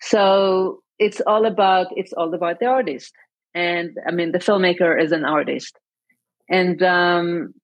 So 0.00 0.80
it's 0.98 1.20
all 1.26 1.44
about 1.44 1.88
it's 1.96 2.12
all 2.14 2.32
about 2.34 2.58
the 2.58 2.66
artist, 2.66 3.12
and 3.54 3.90
I 4.06 4.12
mean 4.12 4.32
the 4.32 4.38
filmmaker 4.38 5.00
is 5.02 5.12
an 5.12 5.24
artist, 5.24 5.78
and 6.48 6.82
um, 6.82 7.54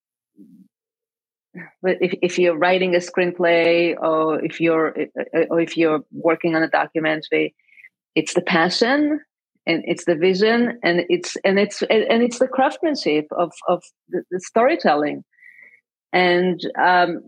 if, 1.83 2.15
if 2.23 2.39
you're 2.39 2.57
writing 2.57 2.95
a 2.95 2.99
screenplay 2.99 3.97
or 4.01 4.45
if 4.45 4.61
you're 4.61 4.95
or 5.51 5.61
if 5.61 5.77
you're 5.77 6.01
working 6.13 6.55
on 6.55 6.63
a 6.63 6.69
documentary 6.69 7.55
it's 8.17 8.35
the 8.35 8.41
passion 8.41 9.21
and 9.67 9.85
it's 9.87 10.07
the 10.07 10.15
vision 10.15 10.79
and 10.83 11.03
it's 11.09 11.37
and 11.45 11.59
it's 11.59 11.83
and 11.83 12.23
it's 12.23 12.39
the 12.39 12.49
craftsmanship 12.49 13.27
of 13.33 13.53
of 13.69 13.83
the, 14.09 14.23
the 14.31 14.41
storytelling. 14.41 15.23
And 16.13 16.61
um, 16.83 17.21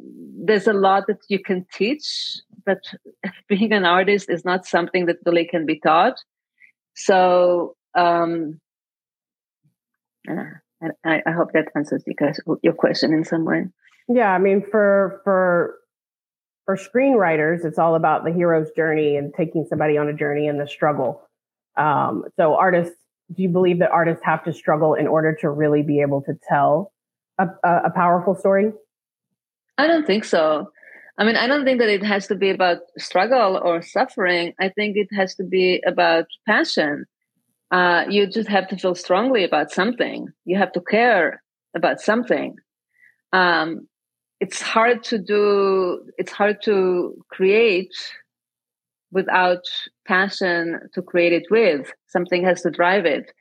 there's 0.47 0.67
a 0.67 0.73
lot 0.73 1.05
that 1.09 1.19
you 1.29 1.41
can 1.41 1.67
teach 1.75 2.41
but 2.65 2.79
being 3.49 3.73
an 3.73 3.85
artist 3.85 4.31
is 4.31 4.45
not 4.45 4.67
something 4.67 5.07
that 5.07 5.17
really 5.27 5.47
can 5.47 5.67
be 5.67 5.79
taught. 5.79 6.15
So 6.95 7.75
um, 7.95 8.61
I, 10.29 11.23
I 11.27 11.31
hope 11.33 11.53
that 11.53 11.69
answers 11.75 12.05
your 12.63 12.75
question 12.75 13.13
in 13.13 13.25
some 13.25 13.45
way 13.45 13.67
yeah 14.09 14.33
i 14.33 14.39
mean 14.39 14.63
for 14.71 15.21
for 15.25 15.75
for 16.65 16.77
screenwriters 16.77 17.65
it's 17.65 17.79
all 17.79 17.95
about 17.95 18.25
the 18.25 18.33
hero's 18.33 18.71
journey 18.73 19.17
and 19.17 19.33
taking 19.35 19.65
somebody 19.69 19.97
on 19.97 20.09
a 20.09 20.13
journey 20.13 20.49
and 20.49 20.61
the 20.61 20.67
struggle 20.67 21.23
um, 21.79 22.25
so 22.37 22.57
artists, 22.57 22.97
do 23.35 23.43
you 23.43 23.49
believe 23.49 23.79
that 23.79 23.91
artists 23.91 24.23
have 24.25 24.45
to 24.45 24.53
struggle 24.53 24.95
in 24.95 25.07
order 25.07 25.35
to 25.41 25.49
really 25.49 25.83
be 25.83 26.01
able 26.01 26.23
to 26.23 26.35
tell 26.49 26.93
a, 27.39 27.47
a 27.65 27.91
powerful 27.95 28.35
story? 28.35 28.73
I 29.79 29.87
don't 29.87 30.07
think 30.07 30.25
so. 30.25 30.71
I 31.17 31.25
mean, 31.25 31.37
I 31.37 31.47
don't 31.47 31.65
think 31.65 31.79
that 31.79 31.89
it 31.89 32.03
has 32.03 32.27
to 32.29 32.35
be 32.35 32.51
about 32.51 32.79
struggle 32.99 33.61
or 33.63 33.81
suffering. 33.81 34.55
I 34.61 34.71
think 34.71 34.97
it 34.97 35.09
has 35.17 35.35
to 35.37 35.45
be 35.45 35.83
about 35.87 36.27
passion. 36.47 37.07
Uh, 37.71 38.05
you 38.09 38.27
just 38.27 38.49
have 38.49 38.69
to 38.69 38.77
feel 38.77 38.95
strongly 38.95 39.45
about 39.45 39.71
something. 39.71 40.29
You 40.45 40.59
have 40.59 40.73
to 40.73 40.81
care 40.81 41.43
about 41.77 42.01
something. 42.01 42.57
Um, 43.33 43.89
it's 44.41 44.61
hard 44.61 45.03
to 45.05 45.19
do. 45.19 46.01
It's 46.19 46.33
hard 46.33 46.63
to 46.63 47.15
create 47.31 47.95
without 49.11 49.65
passion 50.07 50.81
to 50.95 51.03
create 51.03 51.33
it 51.33 51.45
with. 51.51 51.93
Something 52.07 52.45
has 52.45 52.63
to 52.63 52.71
drive 52.71 53.07
it. 53.07 53.33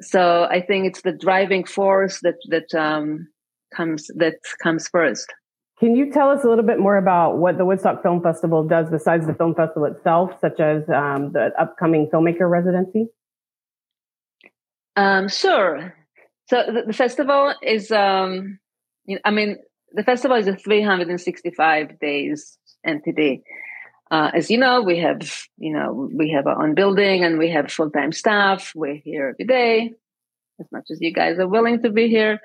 So 0.00 0.44
I 0.44 0.60
think 0.60 0.86
it's 0.86 1.02
the 1.02 1.12
driving 1.12 1.64
force 1.64 2.20
that 2.20 2.36
that 2.48 2.74
um, 2.74 3.28
comes 3.74 4.08
that 4.16 4.38
comes 4.62 4.88
first. 4.88 5.32
Can 5.80 5.96
you 5.96 6.10
tell 6.12 6.30
us 6.30 6.44
a 6.44 6.48
little 6.48 6.64
bit 6.64 6.78
more 6.78 6.96
about 6.96 7.38
what 7.38 7.58
the 7.58 7.64
Woodstock 7.64 8.02
Film 8.02 8.22
Festival 8.22 8.66
does 8.66 8.88
besides 8.90 9.26
the 9.26 9.34
film 9.34 9.54
festival 9.54 9.84
itself, 9.86 10.30
such 10.40 10.60
as 10.60 10.88
um, 10.88 11.32
the 11.32 11.50
upcoming 11.58 12.08
filmmaker 12.12 12.48
residency? 12.48 13.08
Um, 14.96 15.28
sure. 15.28 15.94
So 16.48 16.62
the, 16.66 16.82
the 16.86 16.92
festival 16.92 17.54
is, 17.60 17.90
um, 17.90 18.60
I 19.24 19.30
mean, 19.32 19.58
the 19.94 20.02
festival 20.02 20.36
is 20.36 20.48
a 20.48 20.56
365 20.56 22.00
days 22.00 22.58
entity. 22.84 23.42
Uh, 24.10 24.30
as 24.34 24.50
you 24.50 24.58
know, 24.58 24.82
we 24.82 24.98
have, 24.98 25.46
you 25.56 25.72
know, 25.72 26.08
we 26.12 26.30
have 26.30 26.46
our 26.46 26.62
own 26.62 26.74
building 26.74 27.24
and 27.24 27.38
we 27.38 27.48
have 27.50 27.70
full-time 27.70 28.12
staff. 28.12 28.72
We're 28.74 28.96
here 28.96 29.28
every 29.30 29.46
day, 29.46 29.92
as 30.60 30.66
much 30.72 30.86
as 30.90 30.98
you 31.00 31.12
guys 31.12 31.38
are 31.38 31.48
willing 31.48 31.82
to 31.82 31.90
be 31.90 32.08
here. 32.08 32.40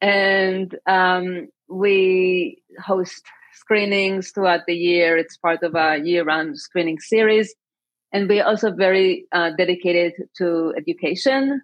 And 0.00 0.76
um, 0.86 1.48
we 1.68 2.62
host 2.82 3.22
screenings 3.52 4.30
throughout 4.30 4.66
the 4.66 4.74
year. 4.74 5.16
It's 5.16 5.36
part 5.36 5.62
of 5.62 5.76
our 5.76 5.98
year-round 5.98 6.58
screening 6.58 6.98
series. 6.98 7.54
And 8.12 8.28
we're 8.28 8.44
also 8.44 8.72
very 8.72 9.26
uh, 9.32 9.50
dedicated 9.56 10.14
to 10.38 10.74
education. 10.76 11.62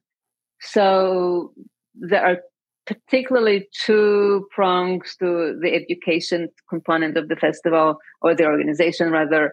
So 0.60 1.52
there 1.94 2.24
are 2.24 2.38
particularly 2.86 3.68
two 3.84 4.46
prongs 4.54 5.16
to 5.18 5.58
the 5.60 5.74
education 5.74 6.48
component 6.68 7.16
of 7.16 7.28
the 7.28 7.36
festival 7.36 7.98
or 8.22 8.34
the 8.34 8.44
organization 8.44 9.10
rather. 9.10 9.52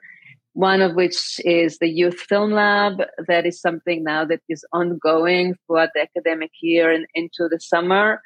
One 0.54 0.82
of 0.82 0.94
which 0.94 1.42
is 1.44 1.80
the 1.80 1.90
youth 1.90 2.20
film 2.20 2.52
lab. 2.52 3.02
That 3.28 3.48
is 3.48 3.60
something 3.60 4.04
now 4.04 4.24
that 4.26 4.42
is 4.48 4.64
ongoing 4.72 5.56
throughout 5.66 5.90
the 5.96 6.02
academic 6.02 6.52
year 6.62 6.92
and 6.92 7.08
into 7.16 7.50
the 7.50 7.60
summer 7.60 8.22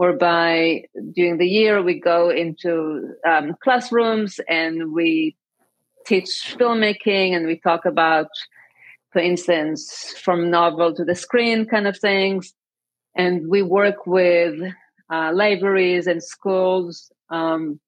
whereby 0.00 0.82
during 1.14 1.36
the 1.36 1.46
year 1.46 1.82
we 1.82 2.00
go 2.00 2.30
into 2.30 3.12
um, 3.28 3.54
classrooms 3.62 4.40
and 4.48 4.94
we 4.94 5.36
teach 6.06 6.56
filmmaking 6.58 7.36
and 7.36 7.46
we 7.46 7.60
talk 7.60 7.84
about 7.84 8.28
for 9.12 9.18
instance 9.20 10.14
from 10.22 10.50
novel 10.50 10.94
to 10.94 11.04
the 11.04 11.14
screen 11.14 11.66
kind 11.66 11.86
of 11.86 11.98
things 11.98 12.54
and 13.14 13.48
we 13.48 13.62
work 13.62 14.06
with 14.06 14.54
uh, 15.12 15.32
libraries 15.34 16.06
and 16.06 16.22
schools 16.22 17.10
um, 17.30 17.80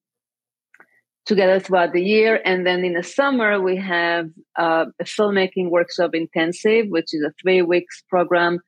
together 1.27 1.61
throughout 1.61 1.93
the 1.93 2.03
year. 2.03 2.41
And 2.45 2.67
then 2.67 2.85
in 2.85 2.95
the 2.95 3.03
summer, 3.03 3.61
we 3.61 3.77
have 3.77 4.29
uh, 4.59 4.87
a 5.01 5.05
filmmaking 5.05 5.71
workshop 5.71 6.15
intensive, 6.15 6.87
which 6.89 7.15
is 7.15 7.23
a 7.23 7.33
three 7.41 7.63
weeks 7.63 8.03
program 8.09 8.61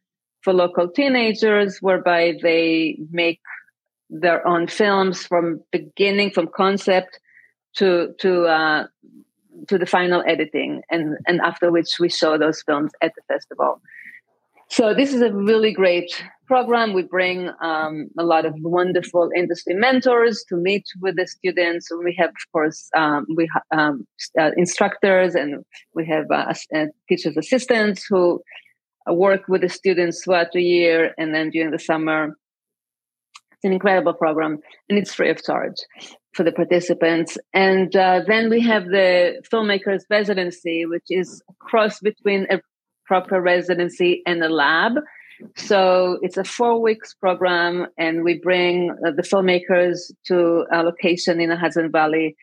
for 0.43 0.53
local 0.53 0.89
teenagers, 0.89 1.79
whereby 1.81 2.35
they 2.43 2.99
make 3.11 3.41
their 4.11 4.47
own 4.47 4.67
films 4.67 5.25
from 5.27 5.61
beginning, 5.73 6.31
from 6.31 6.49
concept 6.55 7.19
to 7.77 8.15
to 8.21 8.45
uh, 8.45 8.87
to 9.69 9.79
the 9.79 9.87
final 9.87 10.23
editing, 10.27 10.83
and 10.91 11.17
and 11.27 11.41
after 11.41 11.73
which 11.73 11.99
we 11.99 12.09
show 12.09 12.39
those 12.39 12.63
films 12.63 12.93
at 13.01 13.13
the 13.17 13.23
festival. 13.33 13.81
So 14.71 14.95
this 14.95 15.13
is 15.13 15.21
a 15.21 15.33
really 15.33 15.73
great 15.73 16.11
program. 16.47 16.93
We 16.93 17.03
bring 17.03 17.51
um, 17.63 18.09
a 18.19 18.25
lot 18.25 18.45
of 18.45 18.55
wonderful 18.59 19.31
industry 19.37 19.75
mentors 19.75 20.45
to 20.49 20.57
meet 20.57 20.85
with 21.01 21.17
the 21.17 21.27
students. 21.27 21.89
We 22.05 22.15
have, 22.19 22.31
of 22.31 22.53
course, 22.53 22.89
um, 22.97 23.27
we 23.37 23.49
ha- 23.53 23.79
um, 23.79 24.07
uh, 24.39 24.51
instructors 24.57 25.35
and 25.35 25.65
we 25.95 26.07
have 26.07 26.25
uh, 26.31 26.55
uh, 26.75 26.87
teachers 27.09 27.37
assistants 27.37 28.07
who 28.09 28.43
work 29.07 29.43
with 29.49 29.61
the 29.61 29.69
students 29.69 30.25
throughout 30.25 30.53
the 30.53 30.63
year 30.63 31.15
and 31.19 31.35
then 31.35 31.51
during 31.51 31.71
the 31.71 31.79
summer. 31.79 32.37
It's 33.53 33.65
an 33.65 33.73
incredible 33.73 34.15
program 34.15 34.59
and 34.89 34.99
it's 34.99 35.15
free 35.15 35.31
of 35.31 35.43
charge 35.43 35.77
for 36.33 36.43
the 36.43 36.53
participants. 36.53 37.39
And 37.53 37.95
uh, 37.95 38.23
then 38.27 38.51
we 38.51 38.61
have 38.63 38.87
the 38.87 39.43
filmmakers 39.53 40.03
residency, 40.11 40.85
which 40.85 41.07
is 41.09 41.43
a 41.49 41.55
cross 41.61 42.01
between 42.01 42.47
a 42.51 42.61
proper 43.07 43.41
residency 43.41 44.23
and 44.27 44.43
a 44.43 44.49
lab. 44.49 44.93
So 45.57 46.19
it's 46.23 46.37
a 46.37 46.45
four 46.45 46.81
weeks 46.81 47.15
program, 47.15 47.87
and 47.99 48.23
we 48.23 48.39
bring 48.39 48.91
uh, 48.91 49.11
the 49.11 49.23
filmmakers 49.23 50.13
to 50.27 50.65
a 50.73 50.83
location 50.83 51.41
in 51.41 51.51
the 51.51 51.57
Hudson 51.57 51.91
Valley. 51.91 52.37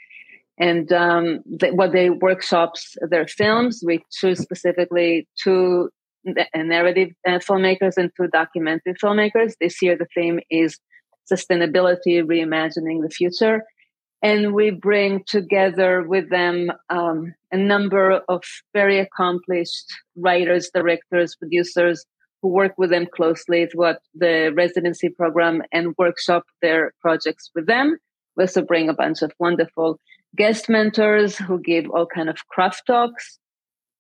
And 0.60 0.92
um, 0.92 1.40
what 1.72 1.94
they 1.94 2.10
workshops 2.10 2.96
their 3.10 3.28
films, 3.28 3.82
we 3.86 4.04
choose 4.12 4.40
specifically 4.40 5.28
two 5.42 5.90
narrative 6.54 7.10
uh, 7.28 7.40
filmmakers 7.40 7.94
and 7.98 8.12
two 8.16 8.28
documentary 8.28 8.94
filmmakers. 9.02 9.54
This 9.60 9.82
year, 9.82 9.98
the 9.98 10.06
theme 10.14 10.40
is 10.52 10.78
sustainability, 11.32 12.22
reimagining 12.22 13.02
the 13.02 13.10
future 13.10 13.64
and 14.22 14.54
we 14.54 14.70
bring 14.70 15.24
together 15.26 16.04
with 16.04 16.30
them 16.30 16.72
um, 16.90 17.34
a 17.52 17.58
number 17.58 18.22
of 18.30 18.44
very 18.74 19.00
accomplished 19.00 19.86
writers, 20.16 20.70
directors, 20.74 21.36
producers 21.36 22.06
who 22.42 22.50
work 22.50 22.74
with 22.78 22.90
them 22.90 23.08
closely 23.14 23.66
throughout 23.66 23.98
the 24.14 24.52
residency 24.56 25.10
program 25.10 25.62
and 25.72 25.96
workshop 25.98 26.44
their 26.62 26.94
projects 27.02 27.50
with 27.56 27.68
them. 27.68 27.98
We 28.36 28.44
also 28.44 28.62
bring 28.62 28.90
a 28.90 28.94
bunch 28.94 29.22
of 29.22 29.32
wonderful 29.40 30.00
guest 30.36 30.70
mentors 30.70 31.38
who 31.38 31.60
give 31.60 31.90
all 31.90 32.06
kind 32.06 32.30
of 32.30 32.48
craft 32.48 32.84
talks. 32.88 33.40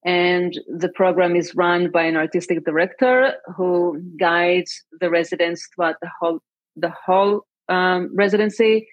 And 0.03 0.59
the 0.67 0.89
program 0.89 1.35
is 1.35 1.53
run 1.53 1.91
by 1.91 2.03
an 2.03 2.15
artistic 2.15 2.63
director 2.65 3.33
who 3.55 4.01
guides 4.19 4.83
the 4.99 5.09
residents 5.09 5.67
throughout 5.75 5.97
the 6.01 6.09
whole 6.19 6.39
the 6.75 6.91
whole 7.05 7.45
um, 7.69 8.09
residency 8.15 8.87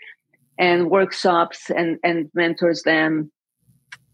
and 0.59 0.91
workshops 0.91 1.71
and, 1.71 1.99
and 2.03 2.31
mentors 2.35 2.83
them 2.83 3.31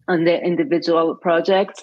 on 0.07 0.25
their 0.25 0.43
individual 0.43 1.17
projects. 1.17 1.83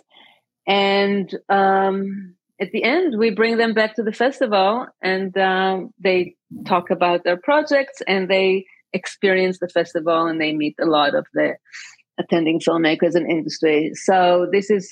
And 0.68 1.34
um, 1.50 2.36
at 2.60 2.72
the 2.72 2.84
end, 2.84 3.18
we 3.18 3.32
bring 3.32 3.58
them 3.58 3.74
back 3.74 3.96
to 3.96 4.04
the 4.04 4.12
festival 4.12 4.86
and 5.02 5.36
um, 5.38 5.92
they 6.00 6.36
talk 6.66 6.92
about 6.92 7.24
their 7.24 7.38
projects 7.38 8.02
and 8.08 8.30
they 8.30 8.66
experience 8.94 9.60
the 9.60 9.70
festival 9.70 10.28
and 10.28 10.40
they 10.40 10.54
meet 10.54 10.76
a 10.80 10.86
lot 10.86 11.16
of 11.16 11.26
the 11.34 11.56
attending 12.20 12.60
filmmakers 12.60 13.16
and 13.16 13.30
industry. 13.30 13.92
So 13.96 14.48
this 14.52 14.70
is 14.70 14.92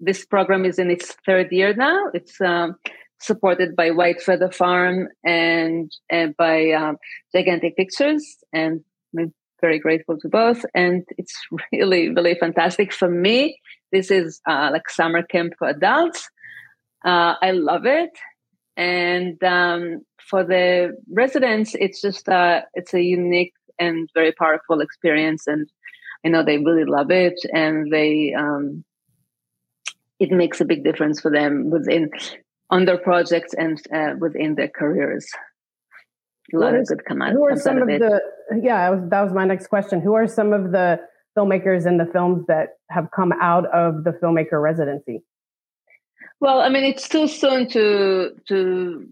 this 0.00 0.24
program 0.24 0.64
is 0.64 0.78
in 0.78 0.90
its 0.90 1.14
third 1.26 1.52
year 1.52 1.74
now. 1.74 2.06
It's 2.14 2.40
um, 2.40 2.76
supported 3.20 3.76
by 3.76 3.90
White 3.90 4.20
Feather 4.22 4.50
Farm 4.50 5.08
and, 5.24 5.90
and 6.10 6.36
by 6.36 6.70
um, 6.70 6.96
Gigantic 7.34 7.76
Pictures. 7.76 8.24
And 8.52 8.82
I'm 9.18 9.32
very 9.60 9.78
grateful 9.78 10.18
to 10.20 10.28
both. 10.28 10.64
And 10.74 11.04
it's 11.18 11.34
really, 11.72 12.08
really 12.08 12.34
fantastic. 12.34 12.92
For 12.92 13.08
me, 13.08 13.58
this 13.92 14.10
is 14.10 14.40
uh, 14.48 14.70
like 14.72 14.88
summer 14.88 15.22
camp 15.22 15.54
for 15.58 15.68
adults. 15.68 16.28
Uh, 17.04 17.34
I 17.42 17.52
love 17.52 17.86
it. 17.86 18.10
and 18.76 19.42
um, 19.44 20.02
for 20.30 20.44
the 20.44 20.96
residents, 21.12 21.74
it's 21.74 22.00
just 22.00 22.28
a 22.28 22.64
it's 22.74 22.94
a 22.94 23.02
unique 23.02 23.52
and 23.78 24.08
very 24.14 24.32
powerful 24.32 24.80
experience, 24.80 25.46
and 25.46 25.68
I 26.24 26.28
know 26.28 26.44
they 26.44 26.58
really 26.58 26.84
love 26.84 27.10
it, 27.10 27.38
and 27.52 27.90
they 27.90 28.32
um, 28.38 28.84
it 30.20 30.30
makes 30.30 30.60
a 30.60 30.64
big 30.64 30.84
difference 30.84 31.20
for 31.20 31.30
them 31.30 31.70
within 31.70 32.10
on 32.70 32.84
their 32.84 32.98
projects 32.98 33.54
and 33.54 33.80
uh, 33.94 34.14
within 34.18 34.54
their 34.54 34.68
careers. 34.68 35.26
A 36.54 36.58
lot 36.58 36.74
of 36.74 36.86
good 36.86 37.04
come 37.04 37.22
out. 37.22 37.32
Who 37.32 37.44
are 37.44 37.56
some 37.56 37.78
of 37.78 37.86
the? 37.86 38.20
Yeah, 38.60 38.90
was, 38.90 39.08
that 39.10 39.22
was 39.22 39.32
my 39.32 39.44
next 39.44 39.68
question. 39.68 40.00
Who 40.00 40.14
are 40.14 40.26
some 40.26 40.52
of 40.52 40.72
the 40.72 41.00
filmmakers 41.36 41.86
in 41.86 41.96
the 41.98 42.06
films 42.06 42.44
that 42.48 42.70
have 42.90 43.08
come 43.14 43.32
out 43.40 43.66
of 43.66 44.02
the 44.04 44.10
filmmaker 44.10 44.60
residency? 44.60 45.22
Well, 46.40 46.60
I 46.60 46.68
mean, 46.68 46.84
it's 46.84 47.08
too 47.08 47.28
soon 47.28 47.68
to 47.68 48.30
to 48.48 49.06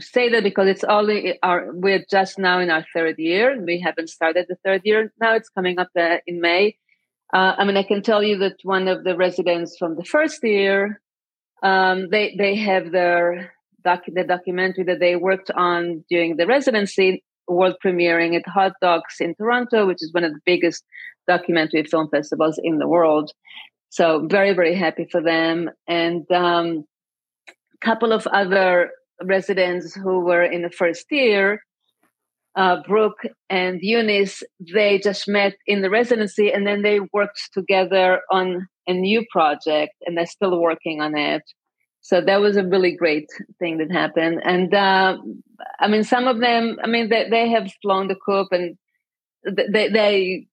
say 0.00 0.30
that 0.30 0.42
because 0.42 0.68
it's 0.68 0.84
only 0.84 1.38
our 1.42 1.72
we're 1.72 2.04
just 2.10 2.38
now 2.38 2.60
in 2.60 2.70
our 2.70 2.86
third 2.94 3.18
year. 3.18 3.60
We 3.60 3.80
haven't 3.80 4.08
started 4.08 4.46
the 4.48 4.56
third 4.64 4.82
year 4.84 5.12
now. 5.20 5.34
It's 5.34 5.50
coming 5.50 5.78
up 5.78 5.90
uh, 5.98 6.18
in 6.26 6.40
May. 6.40 6.76
Uh, 7.34 7.54
I 7.56 7.64
mean, 7.64 7.76
I 7.76 7.82
can 7.82 8.02
tell 8.02 8.22
you 8.22 8.38
that 8.38 8.56
one 8.62 8.88
of 8.88 9.04
the 9.04 9.16
residents 9.16 9.76
from 9.78 9.96
the 9.96 10.04
first 10.04 10.44
year, 10.44 11.00
um, 11.62 12.08
they 12.10 12.34
they 12.36 12.56
have 12.56 12.90
their 12.92 13.52
the 13.84 14.24
documentary 14.26 14.84
that 14.84 15.00
they 15.00 15.16
worked 15.16 15.50
on 15.50 16.04
during 16.08 16.36
the 16.36 16.46
residency 16.46 17.24
world 17.48 17.74
premiering 17.84 18.36
at 18.36 18.46
Hot 18.46 18.72
Docs 18.80 19.20
in 19.20 19.34
Toronto, 19.34 19.86
which 19.86 20.02
is 20.02 20.12
one 20.12 20.22
of 20.22 20.32
the 20.32 20.40
biggest 20.46 20.84
documentary 21.26 21.82
film 21.84 22.08
festivals 22.08 22.60
in 22.62 22.78
the 22.78 22.86
world. 22.86 23.32
So 23.90 24.26
very 24.28 24.54
very 24.54 24.74
happy 24.74 25.06
for 25.10 25.20
them, 25.20 25.70
and 25.88 26.24
a 26.30 26.36
um, 26.36 26.84
couple 27.80 28.12
of 28.12 28.26
other 28.28 28.90
residents 29.22 29.94
who 29.94 30.20
were 30.20 30.42
in 30.42 30.62
the 30.62 30.70
first 30.70 31.06
year 31.10 31.60
uh, 32.54 32.82
Brooke 32.86 33.22
and 33.48 33.80
Eunice, 33.80 34.42
they 34.72 34.98
just 34.98 35.28
met 35.28 35.54
in 35.66 35.82
the 35.82 35.90
residency 35.90 36.52
and 36.52 36.66
then 36.66 36.82
they 36.82 37.00
worked 37.12 37.50
together 37.52 38.20
on 38.30 38.68
a 38.86 38.92
new 38.92 39.24
project 39.30 39.94
and 40.06 40.16
they're 40.16 40.26
still 40.26 40.58
working 40.60 41.00
on 41.00 41.16
it. 41.16 41.42
So 42.00 42.20
that 42.20 42.40
was 42.40 42.56
a 42.56 42.64
really 42.64 42.96
great 42.96 43.28
thing 43.58 43.78
that 43.78 43.92
happened. 43.92 44.42
And 44.44 44.74
uh, 44.74 45.18
I 45.78 45.86
mean, 45.86 46.02
some 46.02 46.26
of 46.26 46.40
them, 46.40 46.78
I 46.82 46.88
mean, 46.88 47.08
they, 47.08 47.28
they 47.30 47.48
have 47.50 47.70
flown 47.80 48.08
the 48.08 48.16
coop 48.16 48.48
and 48.50 48.76
they, 49.44 49.88
they 49.88 50.46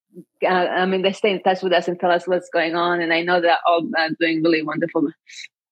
uh, 0.44 0.48
I 0.48 0.86
mean, 0.86 1.02
they 1.02 1.14
stay 1.14 1.32
in 1.32 1.42
touch 1.42 1.62
with 1.62 1.74
us 1.74 1.88
and 1.88 2.00
tell 2.00 2.12
us 2.12 2.28
what's 2.28 2.50
going 2.50 2.76
on. 2.76 3.02
And 3.02 3.14
I 3.14 3.22
know 3.22 3.42
they're 3.42 3.58
all 3.68 3.88
uh, 3.98 4.10
doing 4.20 4.44
really 4.44 4.62
wonderful 4.62 5.10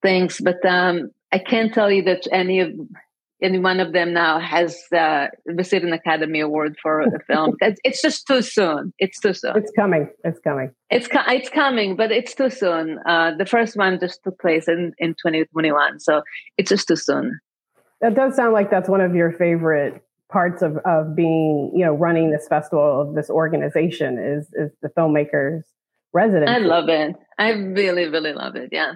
things, 0.02 0.40
but 0.44 0.64
um, 0.66 1.12
I 1.32 1.40
can't 1.40 1.74
tell 1.74 1.92
you 1.92 2.04
that 2.04 2.28
any 2.32 2.60
of 2.60 2.72
and 3.42 3.64
one 3.64 3.80
of 3.80 3.94
them 3.94 4.14
now 4.14 4.40
has 4.40 4.78
uh, 4.96 5.28
received 5.46 5.86
an 5.86 5.94
Academy 5.94 6.40
Award 6.40 6.76
for 6.82 7.02
a 7.02 7.20
film. 7.28 7.56
it's 7.62 8.02
just 8.02 8.26
too 8.26 8.42
soon. 8.42 8.94
It's 9.00 9.20
too 9.20 9.34
soon. 9.34 9.56
It's 9.58 9.72
coming. 9.76 10.10
It's 10.24 10.40
coming. 10.40 10.72
It's 10.90 11.08
co- 11.08 11.24
it's 11.28 11.50
coming, 11.50 11.96
but 11.96 12.12
it's 12.12 12.34
too 12.34 12.50
soon. 12.50 13.00
Uh, 13.06 13.36
the 13.38 13.46
first 13.46 13.78
one 13.78 14.00
just 14.00 14.24
took 14.24 14.40
place 14.40 14.68
in 14.68 14.94
in 14.98 15.12
2021, 15.12 16.00
so 16.00 16.24
it's 16.58 16.70
just 16.70 16.88
too 16.88 16.96
soon. 16.96 17.40
That 18.02 18.16
does 18.16 18.36
sound 18.36 18.54
like 18.54 18.70
that's 18.72 18.90
one 18.90 19.02
of 19.02 19.16
your 19.16 19.32
favorite 19.32 20.02
parts 20.30 20.62
of 20.62 20.78
of 20.78 21.16
being, 21.16 21.72
you 21.76 21.86
know, 21.86 21.94
running 21.94 22.32
this 22.32 22.48
festival 22.48 23.02
of 23.02 23.16
this 23.16 23.30
organization 23.30 24.18
is 24.18 24.48
is 24.54 24.72
the 24.82 24.90
filmmakers 24.90 25.62
residence. 26.14 26.50
I 26.50 26.58
love 26.58 26.90
it. 26.90 27.16
I 27.38 27.52
really, 27.52 28.08
really 28.08 28.34
love 28.34 28.56
it. 28.56 28.70
Yeah. 28.72 28.94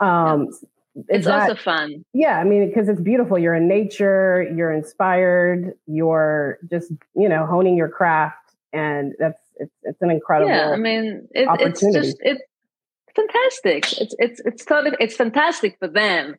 Um, 0.00 0.48
yeah 0.50 0.68
it's 1.08 1.26
that, 1.26 1.42
also 1.42 1.54
fun. 1.54 2.04
Yeah, 2.12 2.38
I 2.38 2.44
mean, 2.44 2.68
because 2.68 2.88
it's 2.88 3.00
beautiful. 3.00 3.38
You're 3.38 3.54
in 3.54 3.68
nature, 3.68 4.42
you're 4.54 4.72
inspired, 4.72 5.74
you're 5.86 6.58
just, 6.70 6.92
you 7.14 7.28
know, 7.28 7.46
honing 7.46 7.76
your 7.76 7.88
craft. 7.88 8.36
And 8.72 9.14
that's 9.18 9.40
it's 9.56 9.74
it's 9.82 10.02
an 10.02 10.10
incredible 10.10 10.50
Yeah, 10.50 10.70
I 10.70 10.76
mean 10.76 11.26
it, 11.32 11.48
it's 11.60 11.80
just 11.80 12.18
it's 12.20 12.42
fantastic. 13.16 14.00
It's 14.00 14.14
it's 14.18 14.40
it's 14.44 14.64
totally 14.64 14.96
it's 15.00 15.16
fantastic 15.16 15.78
for 15.78 15.88
them. 15.88 16.36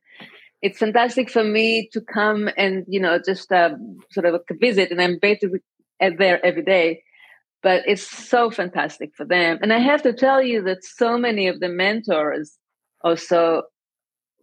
It's 0.61 0.77
fantastic 0.77 1.29
for 1.29 1.43
me 1.43 1.89
to 1.93 2.01
come 2.01 2.49
and, 2.57 2.83
you 2.87 2.99
know, 2.99 3.17
just 3.17 3.49
uh, 3.51 3.75
sort 4.11 4.25
of 4.25 4.41
visit 4.59 4.91
and 4.91 5.01
I'm 5.01 5.17
basically 5.21 5.59
there 5.99 6.45
every 6.45 6.63
day 6.63 7.01
but 7.61 7.83
it's 7.85 8.03
so 8.03 8.49
fantastic 8.49 9.11
for 9.15 9.25
them. 9.25 9.59
And 9.61 9.73
I 9.73 9.79
have 9.79 10.01
to 10.03 10.13
tell 10.13 10.41
you 10.41 10.63
that 10.63 10.83
so 10.83 11.17
many 11.17 11.47
of 11.47 11.59
the 11.59 11.67
mentors 11.67 12.57
also 13.03 13.63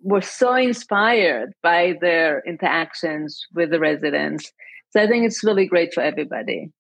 were 0.07 0.23
so 0.23 0.55
inspired 0.55 1.53
by 1.65 1.95
their 2.01 2.41
interactions 2.47 3.45
with 3.55 3.71
the 3.71 3.81
residents. 3.81 4.53
So 4.91 5.03
I 5.03 5.09
think 5.09 5.27
it's 5.27 5.43
really 5.43 5.67
great 5.67 5.93
for 5.93 6.01
everybody. 6.01 6.71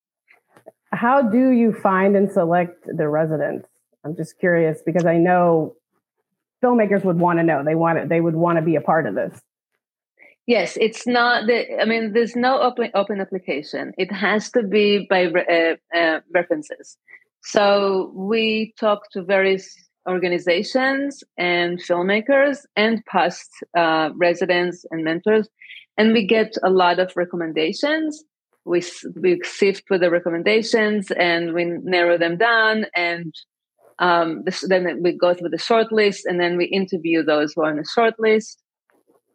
How 0.93 1.23
do 1.23 1.51
you 1.51 1.73
find 1.73 2.17
and 2.17 2.31
select 2.31 2.87
the 2.87 3.09
residents? 3.09 3.69
I'm 4.05 4.15
just 4.15 4.39
curious 4.39 4.81
because 4.87 5.05
I 5.05 5.17
know 5.17 5.75
filmmakers 6.63 7.05
would 7.05 7.19
want 7.19 7.41
to 7.41 7.43
know. 7.43 7.65
They 7.65 7.75
want 7.75 7.99
it, 7.99 8.09
they 8.09 8.21
would 8.21 8.37
want 8.37 8.59
to 8.59 8.63
be 8.63 8.77
a 8.77 8.81
part 8.81 9.07
of 9.07 9.17
this. 9.17 9.41
Yes, 10.47 10.79
it's 10.81 11.05
not 11.05 11.49
the, 11.49 11.83
I 11.83 11.85
mean, 11.85 12.13
there's 12.13 12.37
no 12.37 12.61
open, 12.61 12.93
open 12.95 13.21
application. 13.21 13.93
It 13.99 14.13
has 14.13 14.53
to 14.53 14.63
be 14.63 15.05
by 15.11 15.27
uh, 15.27 15.99
uh, 15.99 16.21
references. 16.33 16.97
So 17.43 18.13
we 18.15 18.73
talk 18.79 19.11
to 19.11 19.25
various 19.25 19.77
organizations 20.07 21.23
and 21.37 21.79
filmmakers 21.79 22.65
and 22.77 23.05
past 23.07 23.51
uh, 23.77 24.11
residents 24.15 24.85
and 24.91 25.05
mentors. 25.05 25.49
And 25.99 26.13
we 26.13 26.27
get 26.27 26.55
a 26.63 26.71
lot 26.71 26.99
of 26.99 27.13
recommendations. 27.17 28.23
We, 28.65 28.83
we 29.21 29.41
sift 29.45 29.85
for 29.87 29.99
the 29.99 30.11
recommendations 30.11 31.11
and 31.13 31.55
we 31.55 31.65
narrow 31.65 32.19
them 32.19 32.37
down. 32.37 32.87
And 32.95 33.35
um, 33.99 34.43
this, 34.45 34.65
then 34.69 35.03
we 35.03 35.13
go 35.13 35.35
through 35.35 35.51
the 35.51 35.59
short 35.59 35.93
list 35.93 36.27
and 36.27 36.41
then 36.41 36.57
we 36.57 36.67
interview 36.67 37.23
those 37.23 37.53
who 37.55 37.63
are 37.63 37.71
on 37.71 37.77
the 37.77 37.89
short 37.95 38.15
list. 38.19 38.63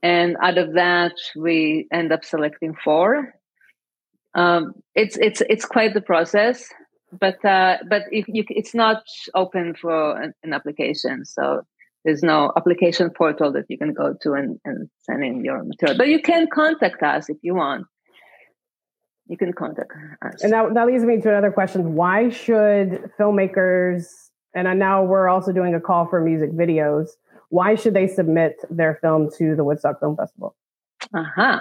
And 0.04 0.36
out 0.42 0.58
of 0.58 0.74
that, 0.74 1.14
we 1.36 1.88
end 1.94 2.12
up 2.12 2.26
selecting 2.26 2.76
four. 2.84 3.36
Um, 4.34 4.74
it's 4.96 5.18
it's 5.18 5.42
it's 5.50 5.66
quite 5.66 5.94
the 5.94 6.02
process 6.02 6.66
but 7.20 7.44
uh, 7.44 7.78
but 7.88 8.04
if 8.12 8.26
you, 8.28 8.44
it's 8.50 8.74
not 8.74 9.04
open 9.36 9.76
for 9.76 10.20
an, 10.22 10.34
an, 10.44 10.54
application, 10.54 11.26
so 11.26 11.62
there's 12.06 12.24
no 12.24 12.52
application 12.56 13.10
portal 13.10 13.52
that 13.52 13.66
you 13.70 13.78
can 13.78 13.94
go 13.94 14.16
to 14.22 14.34
and, 14.34 14.60
and 14.66 14.90
send 15.02 15.24
in 15.24 15.44
your 15.44 15.64
material. 15.64 15.98
But 15.98 16.08
you 16.08 16.22
can 16.22 16.48
contact 16.54 17.04
us 17.04 17.30
if 17.30 17.38
you 17.42 17.56
want. 17.56 17.86
You 19.28 19.38
can 19.38 19.54
contact 19.54 19.92
us. 20.26 20.44
And 20.44 20.52
that, 20.54 20.74
that 20.74 20.88
leads 20.88 21.04
me 21.04 21.20
to 21.22 21.30
another 21.30 21.52
question: 21.52 21.96
Why 21.96 22.30
should 22.30 23.12
filmmakers? 23.20 24.06
And 24.54 24.80
now 24.80 25.04
we're 25.04 25.30
also 25.30 25.54
doing 25.54 25.74
a 25.76 25.80
call 25.80 26.08
for 26.08 26.20
music 26.22 26.52
videos. 26.52 27.10
Why 27.50 27.76
should 27.76 27.94
they 27.94 28.08
submit 28.08 28.56
their 28.70 28.98
film 29.02 29.30
to 29.38 29.56
the 29.56 29.64
Woodstock 29.64 30.00
Film 30.00 30.16
Festival? 30.16 30.56
Uh 31.14 31.24
huh. 31.36 31.60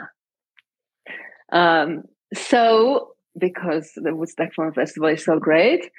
Um, 1.52 2.04
so 2.34 3.14
because 3.38 3.92
the 3.96 4.14
Woodstock 4.14 4.54
Film 4.54 4.72
Festival 4.72 5.08
is 5.08 5.24
so 5.24 5.38
great. 5.38 5.90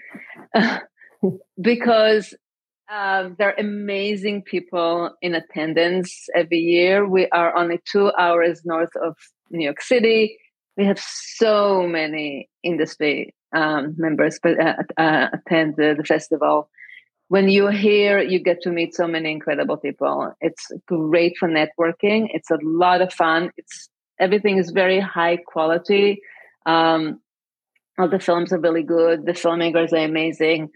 because 1.62 2.34
um, 2.92 3.36
there 3.38 3.50
are 3.50 3.60
amazing 3.60 4.42
people 4.42 5.12
in 5.22 5.34
attendance 5.34 6.28
every 6.36 6.60
year. 6.60 7.08
We 7.08 7.28
are 7.30 7.56
only 7.56 7.80
two 7.90 8.12
hours 8.18 8.62
north 8.66 8.96
of 9.02 9.16
New 9.50 9.64
York 9.64 9.82
City. 9.82 10.38
We 10.76 10.86
have 10.86 11.00
so 11.00 11.88
many 11.88 12.50
industry 12.64 13.34
um, 13.54 13.96
members 13.98 14.40
uh, 14.46 14.74
uh, 14.98 15.28
attend 15.34 15.76
the, 15.78 15.96
the, 15.98 16.04
festival. 16.04 16.70
When 17.28 17.50
you're 17.50 17.72
here, 17.72 18.20
you 18.20 18.40
get 18.40 18.62
to 18.64 18.70
meet 18.70 18.94
so 18.94 19.08
many 19.08 19.32
incredible 19.32 19.78
people. 19.78 20.34
It's 20.42 20.68
great 20.86 21.38
for 21.38 21.50
networking. 21.50 22.28
It's 22.34 22.50
a 22.50 22.60
lot 22.62 23.02
of 23.02 23.14
fun. 23.14 23.52
It's 23.58 23.90
everything 24.20 24.58
is 24.58 24.72
very 24.72 25.00
high 25.00 25.38
quality. 25.38 26.22
Um, 26.66 27.22
all 27.98 28.10
the 28.10 28.20
films 28.20 28.52
are 28.54 28.60
really 28.60 28.84
good. 28.84 29.26
The 29.26 29.34
filmmakers 29.34 29.94
are 29.94 30.06
amazing. 30.06 30.70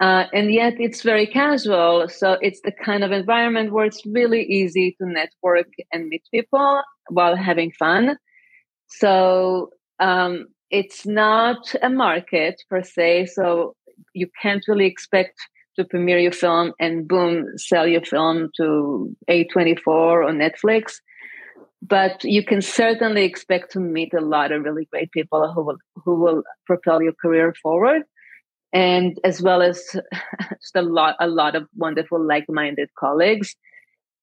Uh, 0.00 0.24
and 0.32 0.52
yet 0.52 0.74
it's 0.78 1.02
very 1.02 1.26
casual. 1.26 2.08
So 2.08 2.38
it's 2.40 2.60
the 2.62 2.72
kind 2.72 3.04
of 3.04 3.12
environment 3.12 3.72
where 3.72 3.84
it's 3.84 4.04
really 4.06 4.42
easy 4.42 4.96
to 4.98 5.06
network 5.06 5.68
and 5.92 6.08
meet 6.08 6.22
people 6.32 6.82
while 7.08 7.36
having 7.36 7.70
fun. 7.72 8.16
So 8.86 9.70
um, 9.98 10.46
it's 10.70 11.06
not 11.06 11.74
a 11.82 11.90
market 11.90 12.62
per 12.70 12.82
se. 12.82 13.26
So 13.26 13.74
you 14.14 14.28
can't 14.40 14.64
really 14.66 14.86
expect 14.86 15.38
to 15.76 15.84
premiere 15.84 16.18
your 16.18 16.32
film 16.32 16.72
and 16.80 17.06
boom, 17.06 17.46
sell 17.56 17.86
your 17.86 18.02
film 18.02 18.48
to 18.56 19.14
A24 19.28 19.86
or 19.86 20.24
Netflix 20.32 20.94
but 21.82 22.22
you 22.24 22.44
can 22.44 22.60
certainly 22.60 23.24
expect 23.24 23.72
to 23.72 23.80
meet 23.80 24.12
a 24.14 24.20
lot 24.20 24.52
of 24.52 24.62
really 24.64 24.86
great 24.90 25.10
people 25.12 25.52
who 25.52 25.64
will 25.64 25.78
who 26.04 26.14
will 26.20 26.42
propel 26.66 27.02
your 27.02 27.14
career 27.20 27.54
forward 27.62 28.02
and 28.72 29.18
as 29.24 29.40
well 29.42 29.62
as 29.62 29.82
just 30.60 30.76
a 30.76 30.82
lot 30.82 31.16
a 31.20 31.26
lot 31.26 31.56
of 31.56 31.66
wonderful 31.76 32.24
like-minded 32.24 32.88
colleagues 32.98 33.56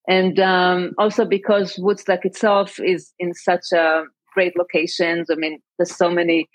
and 0.07 0.39
um, 0.39 0.93
also 0.97 1.25
because 1.25 1.77
Woodstock 1.77 2.23
itself 2.23 2.79
is 2.79 3.13
in 3.19 3.33
such 3.33 3.73
a 3.73 4.03
great 4.33 4.57
locations. 4.57 5.29
I 5.29 5.35
mean, 5.35 5.59
there's 5.77 5.95
so 5.95 6.09
many 6.09 6.47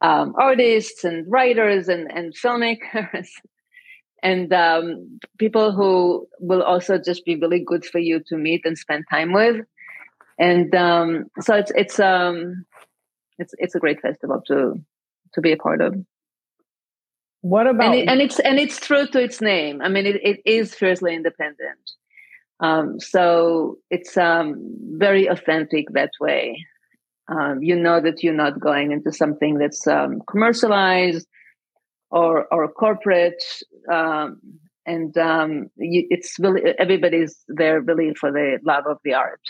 um, 0.00 0.34
artists 0.38 1.04
and 1.04 1.30
writers 1.30 1.88
and, 1.88 2.10
and 2.10 2.34
filmmakers 2.34 3.28
and 4.22 4.52
um, 4.52 5.18
people 5.38 5.72
who 5.72 6.26
will 6.40 6.62
also 6.62 6.98
just 6.98 7.24
be 7.24 7.36
really 7.36 7.62
good 7.64 7.84
for 7.84 7.98
you 7.98 8.22
to 8.28 8.36
meet 8.36 8.62
and 8.64 8.78
spend 8.78 9.04
time 9.10 9.32
with. 9.32 9.56
And 10.38 10.74
um, 10.74 11.26
so 11.40 11.54
it's 11.54 11.72
it's 11.74 12.00
um 12.00 12.64
it's 13.38 13.54
it's 13.58 13.74
a 13.74 13.78
great 13.78 14.00
festival 14.00 14.42
to 14.48 14.74
to 15.34 15.40
be 15.40 15.52
a 15.52 15.56
part 15.56 15.80
of. 15.80 15.94
What 17.42 17.66
about 17.66 17.94
and, 17.94 17.94
it, 17.94 18.08
and 18.08 18.20
it's 18.20 18.40
and 18.40 18.58
it's 18.58 18.80
true 18.80 19.06
to 19.06 19.22
its 19.22 19.40
name. 19.40 19.80
I 19.82 19.88
mean, 19.88 20.06
it, 20.06 20.16
it 20.22 20.40
is 20.44 20.74
fiercely 20.74 21.14
independent. 21.14 21.78
Um, 22.60 22.98
so 22.98 23.76
it's 23.90 24.16
um, 24.16 24.56
very 24.92 25.26
authentic 25.26 25.86
that 25.92 26.10
way. 26.20 26.64
Um, 27.28 27.62
you 27.62 27.76
know 27.76 28.00
that 28.00 28.22
you're 28.22 28.34
not 28.34 28.60
going 28.60 28.92
into 28.92 29.12
something 29.12 29.58
that's 29.58 29.86
um, 29.86 30.22
commercialized 30.30 31.26
or 32.10 32.46
or 32.52 32.68
corporate, 32.68 33.42
um, 33.92 34.40
and 34.86 35.16
um, 35.18 35.66
you, 35.76 36.06
it's 36.08 36.38
really 36.38 36.62
everybody's 36.78 37.36
there 37.48 37.80
really 37.80 38.14
for 38.14 38.30
the 38.30 38.58
love 38.64 38.84
of 38.86 38.98
the 39.04 39.14
art. 39.14 39.40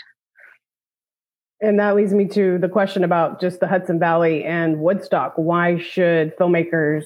And 1.59 1.79
that 1.79 1.95
leads 1.95 2.13
me 2.13 2.27
to 2.29 2.59
the 2.59 2.69
question 2.69 3.03
about 3.03 3.41
just 3.41 3.59
the 3.59 3.67
Hudson 3.67 3.99
Valley 3.99 4.43
and 4.43 4.79
Woodstock. 4.79 5.33
Why 5.37 5.79
should 5.79 6.37
filmmakers 6.37 7.05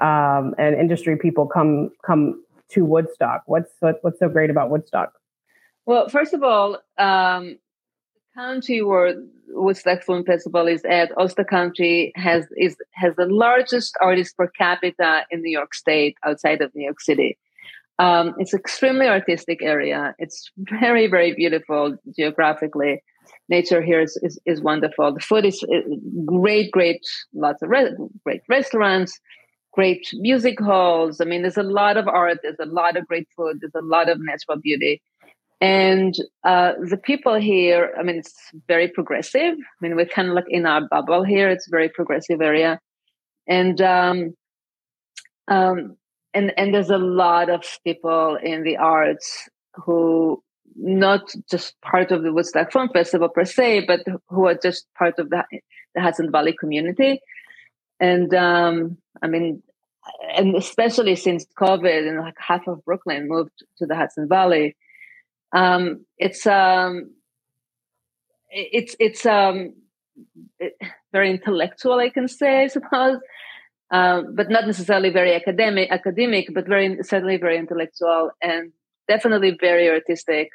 um, 0.00 0.54
and 0.58 0.74
industry 0.74 1.16
people 1.16 1.46
come 1.46 1.90
come 2.04 2.42
to 2.70 2.84
Woodstock? 2.84 3.42
What's 3.46 3.72
what, 3.80 3.98
what's 4.02 4.18
so 4.18 4.28
great 4.28 4.50
about 4.50 4.70
Woodstock? 4.70 5.12
Well, 5.86 6.08
first 6.08 6.34
of 6.34 6.42
all, 6.42 6.78
um, 6.98 7.58
the 8.14 8.20
county 8.34 8.82
where 8.82 9.14
Woodstock 9.48 10.02
Film 10.02 10.24
Festival 10.24 10.66
is 10.66 10.84
at, 10.84 11.16
Ulster 11.16 11.44
County, 11.44 12.12
has 12.16 12.46
is 12.56 12.76
has 12.92 13.14
the 13.16 13.26
largest 13.26 13.96
artist 14.00 14.36
per 14.36 14.48
capita 14.48 15.24
in 15.30 15.42
New 15.42 15.50
York 15.50 15.74
State 15.74 16.16
outside 16.24 16.60
of 16.60 16.74
New 16.74 16.84
York 16.84 17.00
City. 17.00 17.38
Um, 18.00 18.34
it's 18.38 18.54
extremely 18.54 19.06
artistic 19.06 19.62
area. 19.62 20.14
It's 20.18 20.50
very 20.56 21.06
very 21.06 21.34
beautiful 21.34 21.96
geographically. 22.16 23.02
Nature 23.50 23.82
here 23.82 24.00
is, 24.00 24.18
is, 24.22 24.38
is 24.46 24.62
wonderful. 24.62 25.12
The 25.12 25.20
food 25.20 25.44
is 25.44 25.64
great, 26.24 26.70
great. 26.70 27.02
Lots 27.34 27.60
of 27.62 27.68
re- 27.68 27.94
great 28.24 28.42
restaurants 28.48 29.18
great 29.72 30.08
music 30.14 30.60
halls. 30.60 31.20
I 31.20 31.24
mean, 31.24 31.42
there's 31.42 31.56
a 31.56 31.62
lot 31.62 31.96
of 31.96 32.08
art, 32.08 32.38
there's 32.42 32.58
a 32.60 32.66
lot 32.66 32.96
of 32.96 33.06
great 33.06 33.28
food, 33.36 33.58
there's 33.60 33.74
a 33.74 33.86
lot 33.86 34.08
of 34.08 34.18
natural 34.20 34.58
beauty. 34.58 35.00
And 35.60 36.14
uh, 36.42 36.72
the 36.88 36.96
people 36.96 37.38
here, 37.38 37.94
I 37.98 38.02
mean, 38.02 38.16
it's 38.16 38.34
very 38.66 38.88
progressive. 38.88 39.54
I 39.54 39.78
mean, 39.80 39.94
we're 39.94 40.06
kind 40.06 40.28
of 40.28 40.34
like 40.34 40.46
in 40.48 40.64
our 40.64 40.88
bubble 40.88 41.22
here. 41.22 41.50
It's 41.50 41.68
a 41.68 41.70
very 41.70 41.90
progressive 41.90 42.40
area. 42.40 42.80
And, 43.46 43.80
um, 43.82 44.34
um, 45.48 45.96
and, 46.32 46.52
and 46.56 46.74
there's 46.74 46.90
a 46.90 46.98
lot 46.98 47.50
of 47.50 47.62
people 47.84 48.38
in 48.42 48.62
the 48.62 48.78
arts 48.78 49.48
who 49.74 50.42
not 50.76 51.32
just 51.50 51.80
part 51.80 52.10
of 52.10 52.22
the 52.22 52.32
Woodstock 52.32 52.72
Film 52.72 52.88
Festival 52.88 53.28
per 53.28 53.44
se, 53.44 53.86
but 53.86 54.00
who 54.28 54.46
are 54.46 54.54
just 54.54 54.86
part 54.94 55.18
of 55.18 55.30
the, 55.30 55.44
the 55.94 56.00
Hudson 56.00 56.30
Valley 56.30 56.54
community. 56.58 57.20
And 57.98 58.32
um, 58.34 58.98
I 59.22 59.26
mean, 59.26 59.62
and 60.34 60.56
especially 60.56 61.16
since 61.16 61.44
COVID 61.58 62.08
and 62.08 62.18
like 62.18 62.34
half 62.38 62.66
of 62.66 62.84
Brooklyn 62.84 63.28
moved 63.28 63.64
to 63.78 63.86
the 63.86 63.94
Hudson 63.94 64.28
Valley, 64.28 64.76
um, 65.52 66.06
it's 66.18 66.46
um, 66.46 67.10
it's 68.50 68.96
it's 68.98 69.26
um, 69.26 69.74
very 71.12 71.30
intellectual, 71.30 71.94
I 71.94 72.10
can 72.10 72.28
say, 72.28 72.62
I 72.62 72.66
suppose, 72.68 73.18
um, 73.90 74.34
but 74.34 74.50
not 74.50 74.66
necessarily 74.66 75.10
very 75.10 75.34
academic, 75.34 75.90
academic, 75.90 76.48
but 76.54 76.66
very 76.66 77.02
certainly 77.02 77.36
very 77.36 77.58
intellectual 77.58 78.30
and 78.42 78.72
definitely 79.08 79.56
very 79.60 79.88
artistic, 79.88 80.50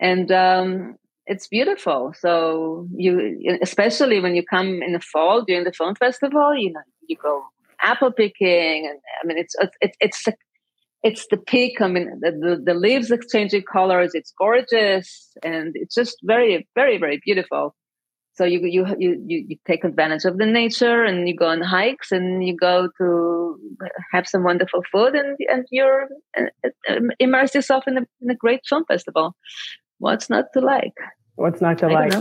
and 0.00 0.30
um, 0.30 0.96
it's 1.26 1.48
beautiful. 1.48 2.14
So 2.18 2.86
you, 2.94 3.58
especially 3.62 4.20
when 4.20 4.34
you 4.36 4.44
come 4.44 4.82
in 4.82 4.92
the 4.92 5.00
fall 5.00 5.42
during 5.42 5.64
the 5.64 5.72
film 5.72 5.94
festival, 5.94 6.56
you 6.56 6.72
know, 6.72 6.80
you 7.08 7.16
go 7.16 7.44
apple 7.82 8.12
picking, 8.12 8.86
and 8.88 8.98
I 9.22 9.26
mean, 9.26 9.38
it's 9.38 9.54
it's 9.80 9.96
it's 10.00 10.26
it's 11.02 11.26
the 11.30 11.36
peak. 11.36 11.80
I 11.80 11.88
mean, 11.88 12.20
the, 12.20 12.32
the, 12.32 12.62
the 12.64 12.74
leaves 12.74 13.10
exchanging 13.10 13.62
colors. 13.62 14.12
It's 14.14 14.32
gorgeous, 14.38 15.30
and 15.42 15.72
it's 15.74 15.94
just 15.94 16.16
very, 16.22 16.68
very, 16.74 16.98
very 16.98 17.20
beautiful. 17.24 17.74
So 18.34 18.44
you 18.44 18.60
you 18.64 18.84
you 18.98 19.24
you 19.26 19.56
take 19.66 19.82
advantage 19.82 20.24
of 20.26 20.36
the 20.36 20.44
nature, 20.44 21.04
and 21.04 21.26
you 21.26 21.34
go 21.34 21.46
on 21.46 21.62
hikes, 21.62 22.12
and 22.12 22.46
you 22.46 22.54
go 22.54 22.88
to 22.98 23.58
have 24.12 24.28
some 24.28 24.44
wonderful 24.44 24.82
food, 24.92 25.14
and 25.14 25.36
and 25.48 25.64
you're 25.70 26.08
uh, 26.38 27.00
immerse 27.18 27.54
yourself 27.54 27.84
in 27.86 27.96
a 27.98 28.02
in 28.20 28.30
a 28.30 28.34
great 28.34 28.60
film 28.68 28.84
festival. 28.86 29.34
What's 29.98 30.28
not 30.28 30.52
to 30.54 30.60
like? 30.60 30.94
What's 31.36 31.60
not 31.60 31.78
to 31.78 31.86
I 31.86 32.08
like? 32.08 32.12